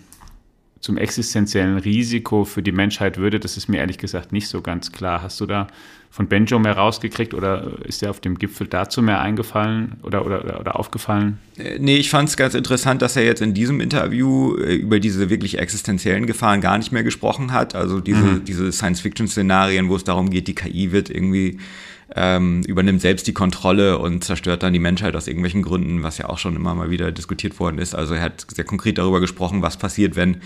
[0.78, 4.92] zum existenziellen Risiko für die Menschheit würde, das ist mir ehrlich gesagt nicht so ganz
[4.92, 5.22] klar.
[5.22, 5.66] Hast du da
[6.10, 10.60] von Benjo mehr rausgekriegt oder ist dir auf dem Gipfel dazu mehr eingefallen oder, oder,
[10.60, 11.38] oder aufgefallen?
[11.58, 15.00] Äh, nee, ich fand es ganz interessant, dass er jetzt in diesem Interview äh, über
[15.00, 17.74] diese wirklich existenziellen Gefahren gar nicht mehr gesprochen hat.
[17.74, 18.44] Also diese, mhm.
[18.44, 21.58] diese Science-Fiction-Szenarien, wo es darum geht, die KI wird irgendwie
[22.14, 26.28] ähm, übernimmt selbst die Kontrolle und zerstört dann die Menschheit aus irgendwelchen Gründen, was ja
[26.28, 27.94] auch schon immer mal wieder diskutiert worden ist.
[27.94, 30.38] Also er hat sehr konkret darüber gesprochen, was passiert, wenn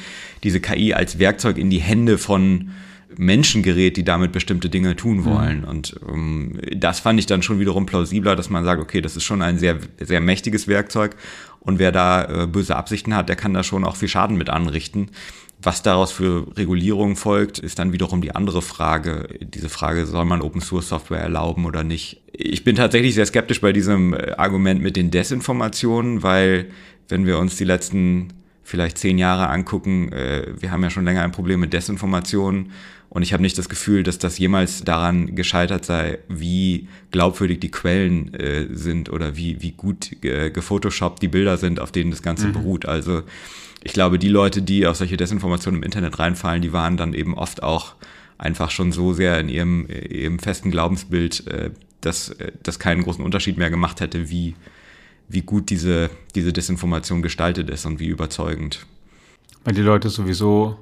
[0.42, 2.70] diese KI als Werkzeug in die Hände von
[3.16, 5.24] Menschen gerät, die damit bestimmte Dinge tun mhm.
[5.24, 5.60] wollen.
[5.60, 5.68] Mhm.
[5.68, 9.24] Und ähm, das fand ich dann schon wiederum plausibler, dass man sagt, okay, das ist
[9.24, 11.16] schon ein sehr, sehr mächtiges Werkzeug
[11.60, 14.48] und wer da äh, böse Absichten hat, der kann da schon auch viel Schaden mit
[14.48, 15.10] anrichten.
[15.62, 19.28] Was daraus für Regulierung folgt, ist dann wiederum die andere Frage.
[19.40, 22.22] Diese Frage, soll man Open Source Software erlauben oder nicht?
[22.32, 26.70] Ich bin tatsächlich sehr skeptisch bei diesem äh, Argument mit den Desinformationen, weil
[27.08, 31.22] wenn wir uns die letzten vielleicht zehn Jahre angucken, äh, wir haben ja schon länger
[31.22, 32.72] ein Problem mit Desinformationen
[33.10, 37.70] und ich habe nicht das Gefühl, dass das jemals daran gescheitert sei, wie glaubwürdig die
[37.70, 42.22] Quellen äh, sind oder wie, wie gut äh, gefotoshoppt die Bilder sind, auf denen das
[42.22, 42.52] Ganze mhm.
[42.52, 42.86] beruht.
[42.86, 43.24] Also
[43.82, 47.34] ich glaube, die Leute, die auf solche Desinformationen im Internet reinfallen, die waren dann eben
[47.34, 47.96] oft auch
[48.38, 51.70] einfach schon so sehr in ihrem, ihrem festen Glaubensbild, äh,
[52.00, 54.54] dass äh, das keinen großen Unterschied mehr gemacht hätte, wie,
[55.28, 58.86] wie gut diese, diese Desinformation gestaltet ist und wie überzeugend.
[59.64, 60.78] Weil die Leute sowieso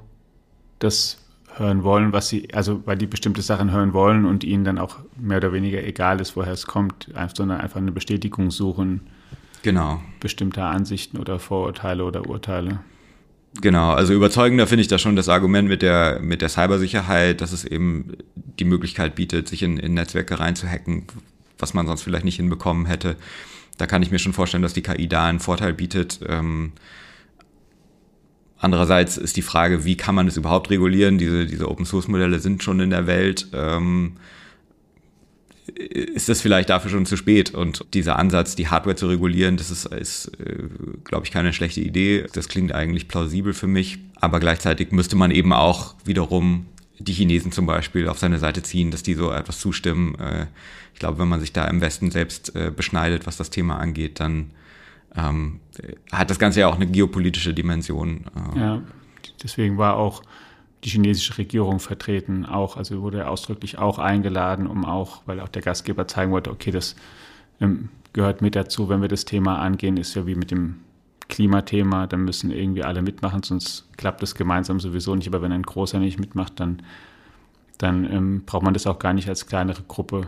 [0.77, 1.17] das
[1.59, 4.97] hören wollen, was sie, also weil die bestimmte Sachen hören wollen und ihnen dann auch
[5.17, 9.01] mehr oder weniger egal ist, woher es kommt, sondern einfach eine Bestätigung suchen.
[9.61, 10.01] Genau.
[10.19, 12.79] Bestimmter Ansichten oder Vorurteile oder Urteile.
[13.61, 17.51] Genau, also überzeugender finde ich da schon das Argument mit der, mit der Cybersicherheit, dass
[17.51, 21.05] es eben die Möglichkeit bietet, sich in, in Netzwerke reinzuhacken,
[21.57, 23.15] was man sonst vielleicht nicht hinbekommen hätte.
[23.77, 26.19] Da kann ich mir schon vorstellen, dass die KI da einen Vorteil bietet.
[26.27, 26.73] Ähm,
[28.59, 31.17] Andererseits ist die Frage, wie kann man das überhaupt regulieren?
[31.17, 33.47] Diese, diese Open-Source-Modelle sind schon in der Welt.
[33.53, 34.17] Ähm,
[35.75, 37.53] ist das vielleicht dafür schon zu spät?
[37.53, 40.57] Und dieser Ansatz, die Hardware zu regulieren, das ist, ist äh,
[41.05, 42.25] glaube ich, keine schlechte Idee.
[42.33, 43.99] Das klingt eigentlich plausibel für mich.
[44.15, 46.65] Aber gleichzeitig müsste man eben auch wiederum
[46.97, 50.15] die Chinesen zum Beispiel auf seine Seite ziehen, dass die so etwas zustimmen.
[50.15, 50.47] Äh,
[50.93, 54.19] ich glaube, wenn man sich da im Westen selbst äh, beschneidet, was das Thema angeht,
[54.19, 54.51] dann
[55.15, 55.61] ähm,
[56.11, 58.25] hat das Ganze ja auch eine geopolitische Dimension.
[58.55, 58.59] Äh.
[58.59, 58.81] Ja,
[59.43, 60.21] deswegen war auch
[60.83, 65.61] die chinesische Regierung vertreten, auch, also wurde ausdrücklich auch eingeladen, um auch, weil auch der
[65.61, 66.95] Gastgeber zeigen wollte, okay, das
[67.59, 70.75] ähm, gehört mit dazu, wenn wir das Thema angehen, ist ja wie mit dem
[71.27, 75.27] Klimathema, dann müssen irgendwie alle mitmachen, sonst klappt das gemeinsam sowieso nicht.
[75.27, 76.81] Aber wenn ein Großer nicht mitmacht, dann,
[77.77, 80.27] dann ähm, braucht man das auch gar nicht als kleinere Gruppe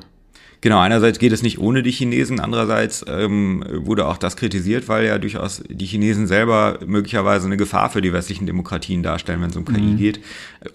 [0.61, 5.07] Genau, einerseits geht es nicht ohne die Chinesen, andererseits ähm, wurde auch das kritisiert, weil
[5.07, 9.55] ja durchaus die Chinesen selber möglicherweise eine Gefahr für die westlichen Demokratien darstellen, wenn es
[9.55, 9.97] um KI mhm.
[9.97, 10.19] geht.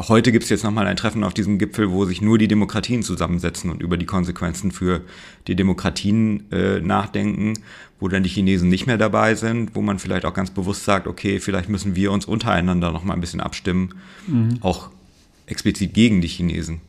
[0.09, 3.05] Heute gibt es jetzt nochmal ein Treffen auf diesem Gipfel, wo sich nur die Demokratien
[3.05, 5.03] zusammensetzen und über die Konsequenzen für
[5.47, 7.55] die Demokratien äh, nachdenken,
[8.01, 11.07] wo dann die Chinesen nicht mehr dabei sind, wo man vielleicht auch ganz bewusst sagt,
[11.07, 13.95] okay, vielleicht müssen wir uns untereinander nochmal ein bisschen abstimmen,
[14.27, 14.59] mhm.
[14.63, 14.91] auch
[15.47, 16.81] explizit gegen die Chinesen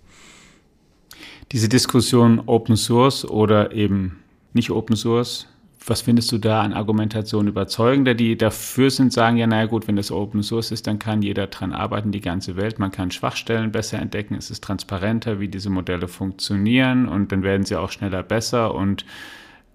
[1.52, 4.20] diese Diskussion Open Source oder eben
[4.54, 5.48] nicht Open Source,
[5.86, 8.14] was findest du da an Argumentation überzeugender?
[8.14, 11.48] Die dafür sind, sagen ja, naja gut, wenn das Open Source ist, dann kann jeder
[11.48, 12.78] dran arbeiten, die ganze Welt.
[12.78, 17.64] Man kann Schwachstellen besser entdecken, es ist transparenter, wie diese Modelle funktionieren und dann werden
[17.64, 19.06] sie auch schneller besser und,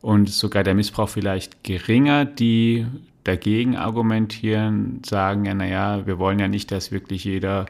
[0.02, 2.26] und sogar der Missbrauch vielleicht geringer.
[2.26, 2.86] Die
[3.24, 7.64] dagegen argumentieren, sagen ja, naja, wir wollen ja nicht, dass wirklich jeder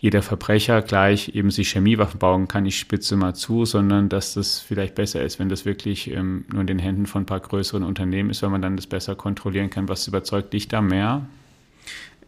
[0.00, 4.58] jeder Verbrecher gleich eben sich Chemiewaffen bauen kann, ich spitze mal zu, sondern dass das
[4.58, 7.82] vielleicht besser ist, wenn das wirklich ähm, nur in den Händen von ein paar größeren
[7.82, 9.90] Unternehmen ist, weil man dann das besser kontrollieren kann.
[9.90, 11.26] Was überzeugt dich da mehr?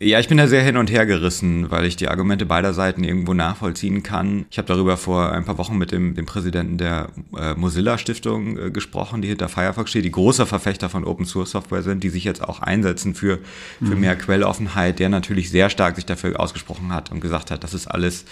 [0.02, 3.04] Ja, ich bin da sehr hin und her gerissen, weil ich die Argumente beider Seiten
[3.04, 4.46] irgendwo nachvollziehen kann.
[4.50, 8.58] Ich habe darüber vor ein paar Wochen mit dem, dem Präsidenten der äh, Mozilla Stiftung
[8.58, 12.08] äh, gesprochen, die hinter Firefox steht, die großer Verfechter von Open Source Software sind, die
[12.08, 13.38] sich jetzt auch einsetzen für,
[13.78, 14.00] für mhm.
[14.00, 17.86] mehr Quelloffenheit, der natürlich sehr stark sich dafür ausgesprochen hat und gesagt hat, das ist
[17.86, 18.24] alles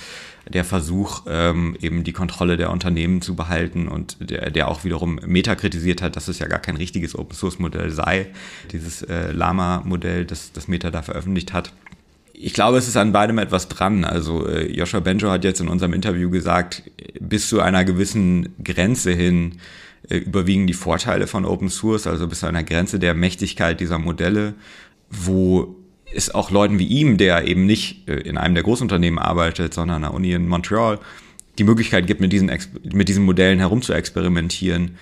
[0.48, 5.20] der Versuch, ähm, eben die Kontrolle der Unternehmen zu behalten und der, der auch wiederum
[5.26, 8.29] Meta kritisiert hat, dass es ja gar kein richtiges Open Source Modell sei,
[8.72, 11.72] dieses äh, Lama-Modell, das, das Meta da veröffentlicht hat.
[12.33, 14.05] Ich glaube, es ist an beidem etwas dran.
[14.05, 16.85] Also äh, Joshua Benjo hat jetzt in unserem Interview gesagt,
[17.20, 19.59] bis zu einer gewissen Grenze hin
[20.09, 23.98] äh, überwiegen die Vorteile von Open Source, also bis zu einer Grenze der Mächtigkeit dieser
[23.98, 24.55] Modelle,
[25.11, 25.76] wo
[26.14, 29.96] es auch Leuten wie ihm, der eben nicht äh, in einem der Großunternehmen arbeitet, sondern
[29.96, 30.99] an der Uni in Montreal,
[31.59, 32.51] die Möglichkeit gibt, mit diesen,
[32.92, 34.96] mit diesen Modellen herumzuexperimentieren,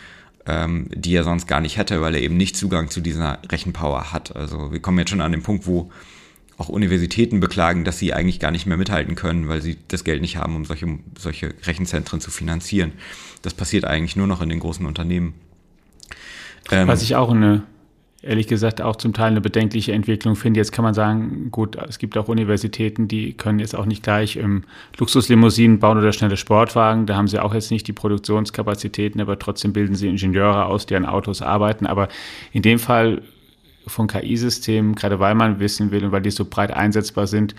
[0.47, 4.13] ähm, die er sonst gar nicht hätte, weil er eben nicht Zugang zu dieser Rechenpower
[4.13, 4.35] hat.
[4.35, 5.91] Also wir kommen jetzt schon an den Punkt, wo
[6.57, 10.21] auch Universitäten beklagen, dass sie eigentlich gar nicht mehr mithalten können, weil sie das Geld
[10.21, 12.93] nicht haben, um solche, solche Rechenzentren zu finanzieren.
[13.43, 15.35] Das passiert eigentlich nur noch in den großen Unternehmen.
[16.69, 17.63] Was ich auch eine
[18.23, 20.59] ehrlich gesagt auch zum Teil eine bedenkliche Entwicklung finde.
[20.59, 24.37] Jetzt kann man sagen, gut, es gibt auch Universitäten, die können jetzt auch nicht gleich
[24.37, 24.65] ähm,
[24.99, 27.07] Luxuslimousinen bauen oder schnelle Sportwagen.
[27.07, 30.97] Da haben sie auch jetzt nicht die Produktionskapazitäten, aber trotzdem bilden sie Ingenieure aus, die
[30.97, 31.87] an Autos arbeiten.
[31.87, 32.09] Aber
[32.53, 33.23] in dem Fall
[33.87, 37.55] von KI-Systemen, gerade weil man wissen will und weil die so breit einsetzbar sind,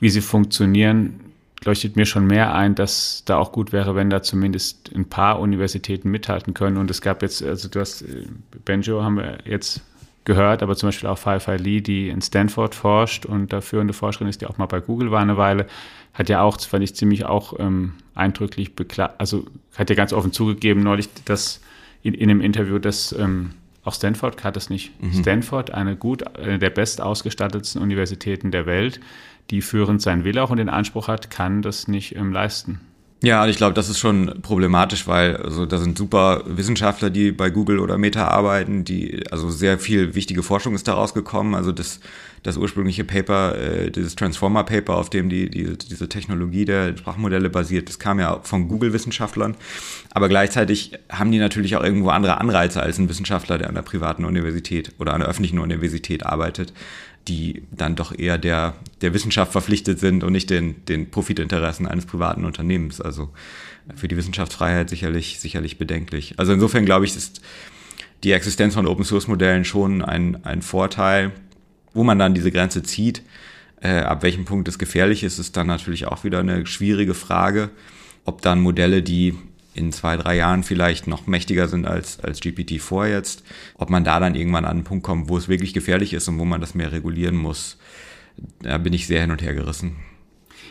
[0.00, 1.20] wie sie funktionieren,
[1.64, 5.40] leuchtet mir schon mehr ein, dass da auch gut wäre, wenn da zumindest ein paar
[5.40, 6.76] Universitäten mithalten können.
[6.76, 8.26] Und es gab jetzt, also du hast, äh,
[8.64, 9.82] Benjo haben wir jetzt
[10.24, 13.92] gehört, aber zum Beispiel auch Fai Fai Lee, die in Stanford forscht und da führende
[13.92, 15.66] Forscherin ist, die auch mal bei Google war eine Weile,
[16.14, 19.46] hat ja auch, das fand ich ziemlich auch ähm, eindrücklich beklagt, also
[19.76, 21.60] hat ja ganz offen zugegeben neulich, dass
[22.02, 24.92] in, in einem Interview, dass ähm, auch Stanford hat es nicht.
[25.02, 25.14] Mhm.
[25.14, 29.00] Stanford, eine gut, eine der best ausgestattetsten Universitäten der Welt,
[29.50, 32.80] die führend sein will auch und den Anspruch hat, kann das nicht ähm, leisten.
[33.22, 37.50] Ja, ich glaube, das ist schon problematisch, weil also da sind super Wissenschaftler, die bei
[37.50, 41.54] Google oder Meta arbeiten, die also sehr viel wichtige Forschung ist daraus gekommen.
[41.54, 42.00] Also das,
[42.42, 47.50] das ursprüngliche Paper, äh, dieses Transformer Paper, auf dem die, die diese Technologie der Sprachmodelle
[47.50, 49.54] basiert, das kam ja von Google-Wissenschaftlern.
[50.12, 53.82] Aber gleichzeitig haben die natürlich auch irgendwo andere Anreize als ein Wissenschaftler, der an der
[53.82, 56.72] privaten Universität oder an der öffentlichen Universität arbeitet
[57.28, 62.06] die dann doch eher der, der Wissenschaft verpflichtet sind und nicht den, den Profitinteressen eines
[62.06, 63.00] privaten Unternehmens.
[63.00, 63.30] Also
[63.94, 66.34] für die Wissenschaftsfreiheit sicherlich, sicherlich bedenklich.
[66.38, 67.40] Also insofern glaube ich, ist
[68.24, 71.32] die Existenz von Open Source Modellen schon ein, ein Vorteil.
[71.92, 73.22] Wo man dann diese Grenze zieht,
[73.80, 77.70] äh, ab welchem Punkt es gefährlich ist, ist dann natürlich auch wieder eine schwierige Frage,
[78.24, 79.34] ob dann Modelle, die
[79.74, 83.44] in zwei, drei Jahren vielleicht noch mächtiger sind als, als GPT-4 jetzt,
[83.76, 86.38] ob man da dann irgendwann an einen Punkt kommt, wo es wirklich gefährlich ist und
[86.38, 87.78] wo man das mehr regulieren muss,
[88.62, 89.96] da bin ich sehr hin und her gerissen.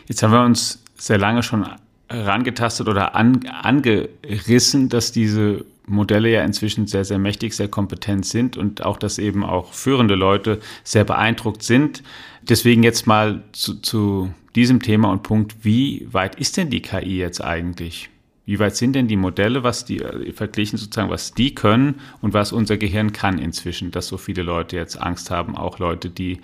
[0.07, 1.67] Jetzt haben wir uns sehr lange schon
[2.09, 8.57] herangetastet oder an, angerissen, dass diese Modelle ja inzwischen sehr, sehr mächtig, sehr kompetent sind
[8.57, 12.03] und auch, dass eben auch führende Leute sehr beeindruckt sind.
[12.41, 17.17] Deswegen jetzt mal zu, zu diesem Thema und Punkt, wie weit ist denn die KI
[17.17, 18.09] jetzt eigentlich?
[18.49, 22.33] Wie weit sind denn die Modelle, was die äh, verglichen sozusagen, was die können und
[22.33, 26.39] was unser Gehirn kann inzwischen, dass so viele Leute jetzt Angst haben, auch Leute, die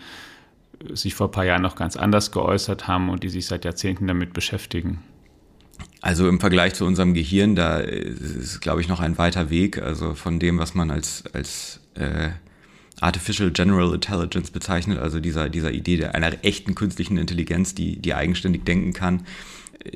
[0.87, 3.65] äh, sich vor ein paar Jahren noch ganz anders geäußert haben und die sich seit
[3.65, 4.99] Jahrzehnten damit beschäftigen?
[5.99, 9.81] Also im Vergleich zu unserem Gehirn, da ist, glaube ich, noch ein weiter Weg.
[9.81, 12.29] Also von dem, was man als, als äh,
[13.01, 18.13] Artificial General Intelligence bezeichnet, also dieser, dieser Idee der, einer echten künstlichen Intelligenz, die, die
[18.13, 19.25] eigenständig denken kann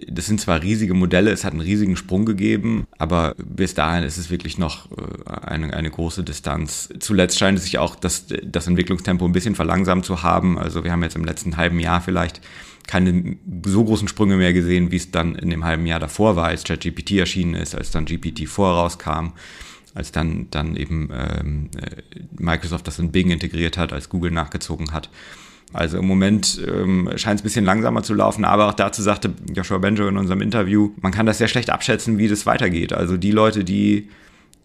[0.07, 4.17] das sind zwar riesige Modelle, es hat einen riesigen Sprung gegeben, aber bis dahin ist
[4.17, 6.89] es wirklich noch äh, eine, eine große Distanz.
[6.99, 10.57] Zuletzt scheint es sich auch das, das Entwicklungstempo ein bisschen verlangsamt zu haben.
[10.57, 12.41] Also wir haben jetzt im letzten halben Jahr vielleicht
[12.87, 16.47] keine so großen Sprünge mehr gesehen, wie es dann in dem halben Jahr davor war,
[16.47, 19.33] als ChatGPT erschienen ist, als dann GPT-4 rauskam,
[19.93, 22.01] als dann, dann eben ähm, äh,
[22.37, 25.09] Microsoft das in Bing integriert hat, als Google nachgezogen hat.
[25.71, 29.33] Also im Moment ähm, scheint es ein bisschen langsamer zu laufen, aber auch dazu sagte
[29.53, 32.91] Joshua Benjo in unserem Interview, man kann das sehr schlecht abschätzen, wie das weitergeht.
[32.91, 34.09] Also die Leute, die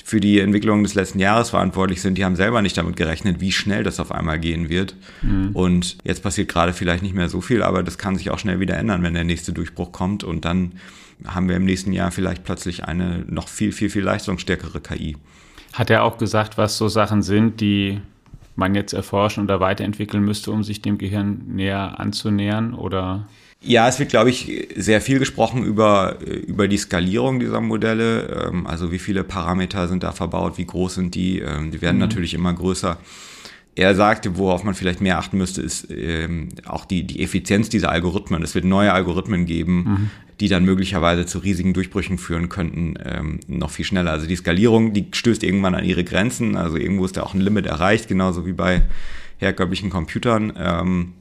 [0.03, 3.53] für die Entwicklung des letzten Jahres verantwortlich sind, die haben selber nicht damit gerechnet, wie
[3.53, 4.97] schnell das auf einmal gehen wird.
[5.23, 5.51] Mhm.
[5.53, 8.61] Und jetzt passiert gerade vielleicht nicht mehr so viel, aber das kann sich auch schnell
[8.61, 10.25] wieder ändern, wenn der nächste Durchbruch kommt.
[10.25, 10.73] Und dann
[11.25, 15.17] haben wir im nächsten Jahr vielleicht plötzlich eine noch viel, viel, viel leistungsstärkere KI.
[15.73, 18.01] Hat er auch gesagt, was so Sachen sind, die
[18.57, 22.75] man jetzt erforschen oder weiterentwickeln müsste, um sich dem Gehirn näher anzunähern?
[22.75, 23.29] Oder?
[23.61, 28.49] Ja, es wird, glaube ich, sehr viel gesprochen über, über die Skalierung dieser Modelle.
[28.49, 31.39] Ähm, also wie viele Parameter sind da verbaut, wie groß sind die?
[31.39, 32.03] Ähm, die werden mhm.
[32.03, 32.99] natürlich immer größer.
[33.77, 37.91] Er sagte, worauf man vielleicht mehr achten müsste, ist ähm, auch die, die Effizienz dieser
[37.91, 38.43] Algorithmen.
[38.43, 40.11] Es wird neue Algorithmen geben, mhm.
[40.39, 44.13] die dann möglicherweise zu riesigen Durchbrüchen führen könnten, ähm, noch viel schneller.
[44.13, 46.57] Also die Skalierung, die stößt irgendwann an ihre Grenzen.
[46.57, 48.83] Also irgendwo ist da auch ein Limit erreicht, genauso wie bei
[49.39, 50.53] herkömmlichen Computern.
[50.57, 51.13] Ähm,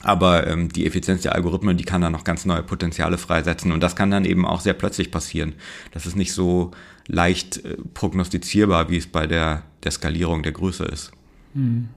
[0.00, 3.72] aber ähm, die Effizienz der Algorithmen, die kann dann noch ganz neue Potenziale freisetzen.
[3.72, 5.54] Und das kann dann eben auch sehr plötzlich passieren.
[5.92, 6.70] Das ist nicht so
[7.06, 11.12] leicht äh, prognostizierbar, wie es bei der, der Skalierung der Größe ist.
[11.58, 11.88] Hm.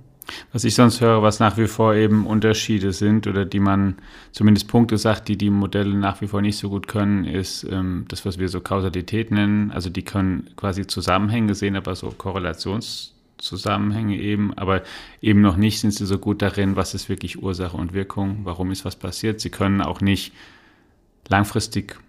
[0.53, 3.95] Was ich sonst höre, was nach wie vor eben Unterschiede sind oder die man
[4.31, 8.05] zumindest Punkte sagt, die die Modelle nach wie vor nicht so gut können, ist ähm,
[8.07, 9.71] das, was wir so Kausalität nennen.
[9.71, 14.83] Also die können quasi Zusammenhänge sehen, aber so Korrelationszusammenhänge eben, aber
[15.21, 18.71] eben noch nicht sind sie so gut darin, was ist wirklich Ursache und Wirkung, warum
[18.71, 19.41] ist was passiert.
[19.41, 20.33] Sie können auch nicht
[21.27, 21.99] langfristig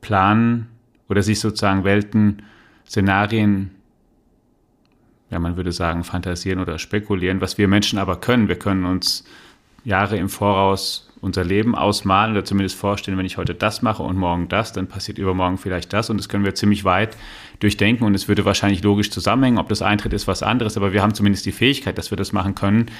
[0.00, 0.68] planen
[1.08, 2.42] oder sich sozusagen Welten,
[2.86, 3.70] Szenarien
[5.32, 8.48] ja, man würde sagen, fantasieren oder spekulieren, was wir Menschen aber können.
[8.48, 9.24] Wir können uns
[9.82, 14.18] Jahre im Voraus unser Leben ausmalen oder zumindest vorstellen, wenn ich heute das mache und
[14.18, 17.16] morgen das, dann passiert übermorgen vielleicht das und das können wir ziemlich weit
[17.60, 19.58] durchdenken und es würde wahrscheinlich logisch zusammenhängen.
[19.58, 22.32] Ob das eintritt, ist was anderes, aber wir haben zumindest die Fähigkeit, dass wir das
[22.32, 22.90] machen können.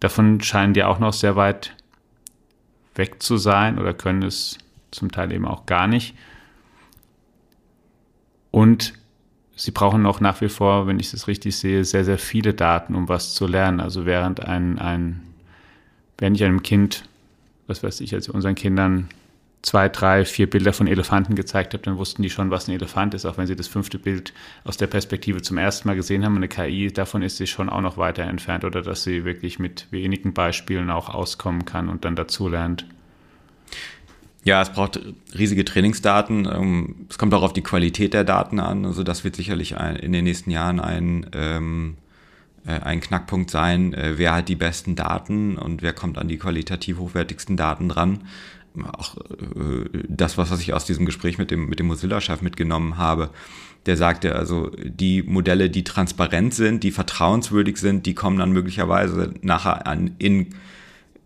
[0.00, 1.76] Davon scheinen die auch noch sehr weit
[2.96, 4.58] weg zu sein oder können es
[4.90, 6.16] zum Teil eben auch gar nicht.
[8.50, 8.94] Und
[9.54, 12.94] Sie brauchen auch nach wie vor, wenn ich das richtig sehe, sehr, sehr viele Daten,
[12.94, 13.80] um was zu lernen.
[13.80, 15.22] Also während ein, ein
[16.18, 17.04] während ich einem Kind,
[17.66, 19.08] was weiß ich, also unseren Kindern
[19.62, 23.14] zwei, drei, vier Bilder von Elefanten gezeigt habe, dann wussten die schon, was ein Elefant
[23.14, 24.32] ist, auch wenn sie das fünfte Bild
[24.64, 26.36] aus der Perspektive zum ersten Mal gesehen haben.
[26.36, 29.86] Eine KI, davon ist sie schon auch noch weiter entfernt oder dass sie wirklich mit
[29.90, 32.86] wenigen Beispielen auch auskommen kann und dann dazu lernt.
[34.44, 35.00] Ja, es braucht
[35.38, 36.46] riesige Trainingsdaten.
[36.46, 38.84] Ähm, es kommt auch auf die Qualität der Daten an.
[38.84, 41.96] Also das wird sicherlich in den nächsten Jahren ein, ähm,
[42.66, 43.94] äh, ein Knackpunkt sein.
[43.94, 48.24] Äh, wer hat die besten Daten und wer kommt an die qualitativ hochwertigsten Daten dran?
[48.92, 53.30] auch äh, das, was, ich aus diesem Gespräch mit dem, mit dem Mozilla-Chef mitgenommen habe,
[53.86, 59.34] der sagte also, die Modelle, die transparent sind, die vertrauenswürdig sind, die kommen dann möglicherweise
[59.42, 60.54] nachher an, in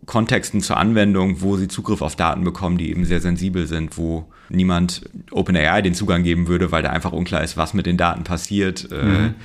[0.07, 4.25] Kontexten zur Anwendung, wo sie Zugriff auf Daten bekommen, die eben sehr sensibel sind, wo
[4.49, 8.23] niemand OpenAI den Zugang geben würde, weil da einfach unklar ist, was mit den Daten
[8.23, 8.89] passiert.
[8.89, 9.35] Äh, mhm.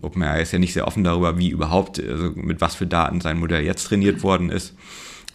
[0.00, 3.38] OpenAI ist ja nicht sehr offen darüber, wie überhaupt, also mit was für Daten sein
[3.38, 4.74] Modell jetzt trainiert worden ist.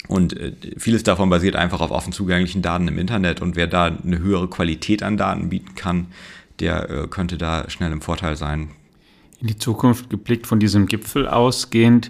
[0.08, 3.42] Und äh, vieles davon basiert einfach auf offen zugänglichen Daten im Internet.
[3.42, 6.08] Und wer da eine höhere Qualität an Daten bieten kann,
[6.62, 8.70] der äh, könnte da schnell im Vorteil sein.
[9.42, 12.10] In die Zukunft geblickt von diesem Gipfel ausgehend,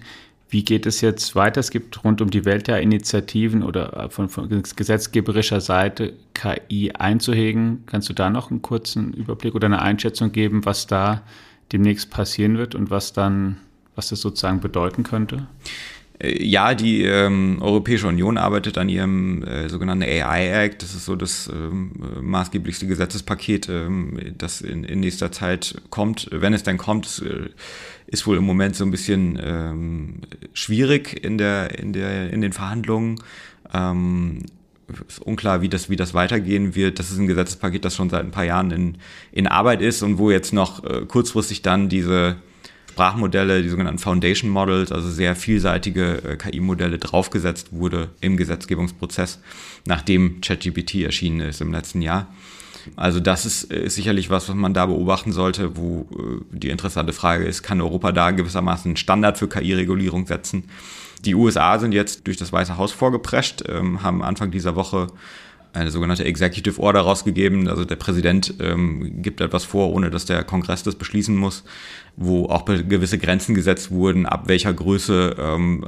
[0.50, 1.60] wie geht es jetzt weiter?
[1.60, 6.92] Es gibt rund um die Welt ja Initiativen oder äh, von, von gesetzgeberischer Seite KI
[6.92, 7.84] einzuhegen.
[7.86, 11.22] Kannst du da noch einen kurzen Überblick oder eine Einschätzung geben, was da
[11.72, 13.58] demnächst passieren wird und was dann,
[13.96, 15.48] was das sozusagen bedeuten könnte?
[16.20, 20.84] Äh, ja, die ähm, Europäische Union arbeitet an ihrem äh, sogenannten AI Act.
[20.84, 21.92] Das ist so das ähm,
[22.22, 26.30] maßgeblichste Gesetzespaket, ähm, das in, in, nächster Zeit kommt.
[26.32, 27.50] Wenn es denn kommt, äh,
[28.08, 30.22] ist wohl im Moment so ein bisschen ähm,
[30.54, 33.22] schwierig in, der, in, der, in den Verhandlungen.
[33.74, 34.46] Ähm,
[35.08, 37.00] ist unklar, wie das, wie das weitergehen wird.
[37.00, 38.98] Das ist ein Gesetzespaket, das schon seit ein paar Jahren in,
[39.32, 42.38] in Arbeit ist und wo jetzt noch äh, kurzfristig dann diese
[42.98, 49.40] Sprachmodelle, die sogenannten Foundation Models, also sehr vielseitige äh, KI-Modelle draufgesetzt wurde im Gesetzgebungsprozess,
[49.86, 52.34] nachdem ChatGPT erschienen ist im letzten Jahr.
[52.96, 57.14] Also das ist, ist sicherlich was, was man da beobachten sollte, wo äh, die interessante
[57.14, 60.66] Frage ist, kann Europa da gewissermaßen einen Standard für KI-Regulierung setzen?
[61.26, 65.08] Die USA sind jetzt durch das Weiße Haus vorgeprescht, ähm, haben Anfang dieser Woche
[65.74, 67.68] eine sogenannte Executive Order rausgegeben.
[67.68, 71.64] Also der Präsident ähm, gibt etwas vor, ohne dass der Kongress das beschließen muss,
[72.16, 75.86] wo auch gewisse Grenzen gesetzt wurden, ab welcher Größe ähm,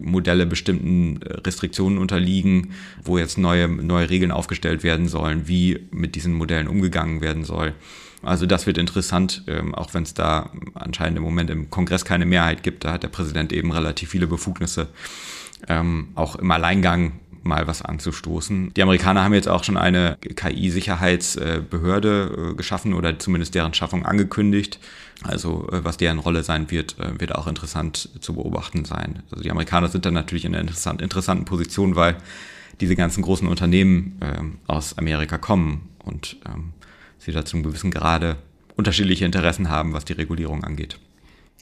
[0.00, 2.72] Modelle bestimmten Restriktionen unterliegen,
[3.02, 7.74] wo jetzt neue, neue Regeln aufgestellt werden sollen, wie mit diesen Modellen umgegangen werden soll.
[8.22, 12.26] Also das wird interessant, ähm, auch wenn es da anscheinend im Moment im Kongress keine
[12.26, 12.84] Mehrheit gibt.
[12.84, 14.88] Da hat der Präsident eben relativ viele Befugnisse,
[15.68, 17.12] ähm, auch im Alleingang
[17.42, 18.72] mal was anzustoßen.
[18.74, 24.78] Die Amerikaner haben jetzt auch schon eine KI-Sicherheitsbehörde äh, geschaffen oder zumindest deren Schaffung angekündigt.
[25.22, 29.22] Also äh, was deren Rolle sein wird, äh, wird auch interessant zu beobachten sein.
[29.30, 32.16] Also die Amerikaner sind dann natürlich in einer interessant, interessanten Position, weil
[32.80, 36.72] diese ganzen großen Unternehmen ähm, aus Amerika kommen und ähm,
[37.18, 38.36] sie da zu einem gewissen Grade
[38.76, 40.98] unterschiedliche Interessen haben, was die Regulierung angeht.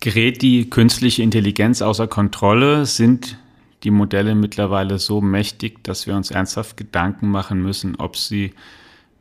[0.00, 2.86] Gerät die künstliche Intelligenz außer Kontrolle?
[2.86, 3.36] Sind
[3.82, 8.52] die Modelle mittlerweile so mächtig, dass wir uns ernsthaft Gedanken machen müssen, ob sie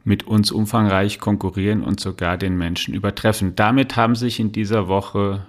[0.07, 3.57] mit uns umfangreich konkurrieren und sogar den Menschen übertreffen.
[3.57, 5.45] Damit haben sich in dieser Woche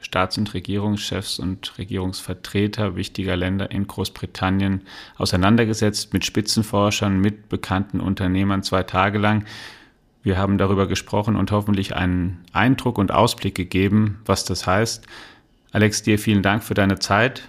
[0.00, 4.82] Staats- und Regierungschefs und Regierungsvertreter wichtiger Länder in Großbritannien
[5.16, 9.46] auseinandergesetzt, mit Spitzenforschern, mit bekannten Unternehmern zwei Tage lang.
[10.22, 15.08] Wir haben darüber gesprochen und hoffentlich einen Eindruck und Ausblick gegeben, was das heißt.
[15.72, 17.48] Alex, dir vielen Dank für deine Zeit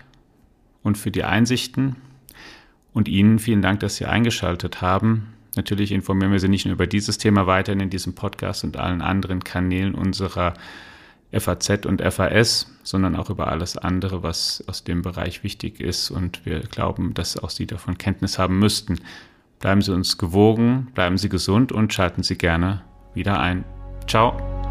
[0.82, 1.96] und für die Einsichten.
[2.92, 5.34] Und Ihnen vielen Dank, dass Sie eingeschaltet haben.
[5.56, 9.02] Natürlich informieren wir Sie nicht nur über dieses Thema weiterhin in diesem Podcast und allen
[9.02, 10.56] anderen Kanälen unserer
[11.32, 16.12] FAZ und FAS, sondern auch über alles andere, was aus dem Bereich wichtig ist.
[16.12, 19.00] Und wir glauben, dass auch Sie davon Kenntnis haben müssten.
[19.60, 22.82] Bleiben Sie uns gewogen, bleiben Sie gesund und schalten Sie gerne
[23.14, 23.64] wieder ein.
[24.08, 24.63] Ciao.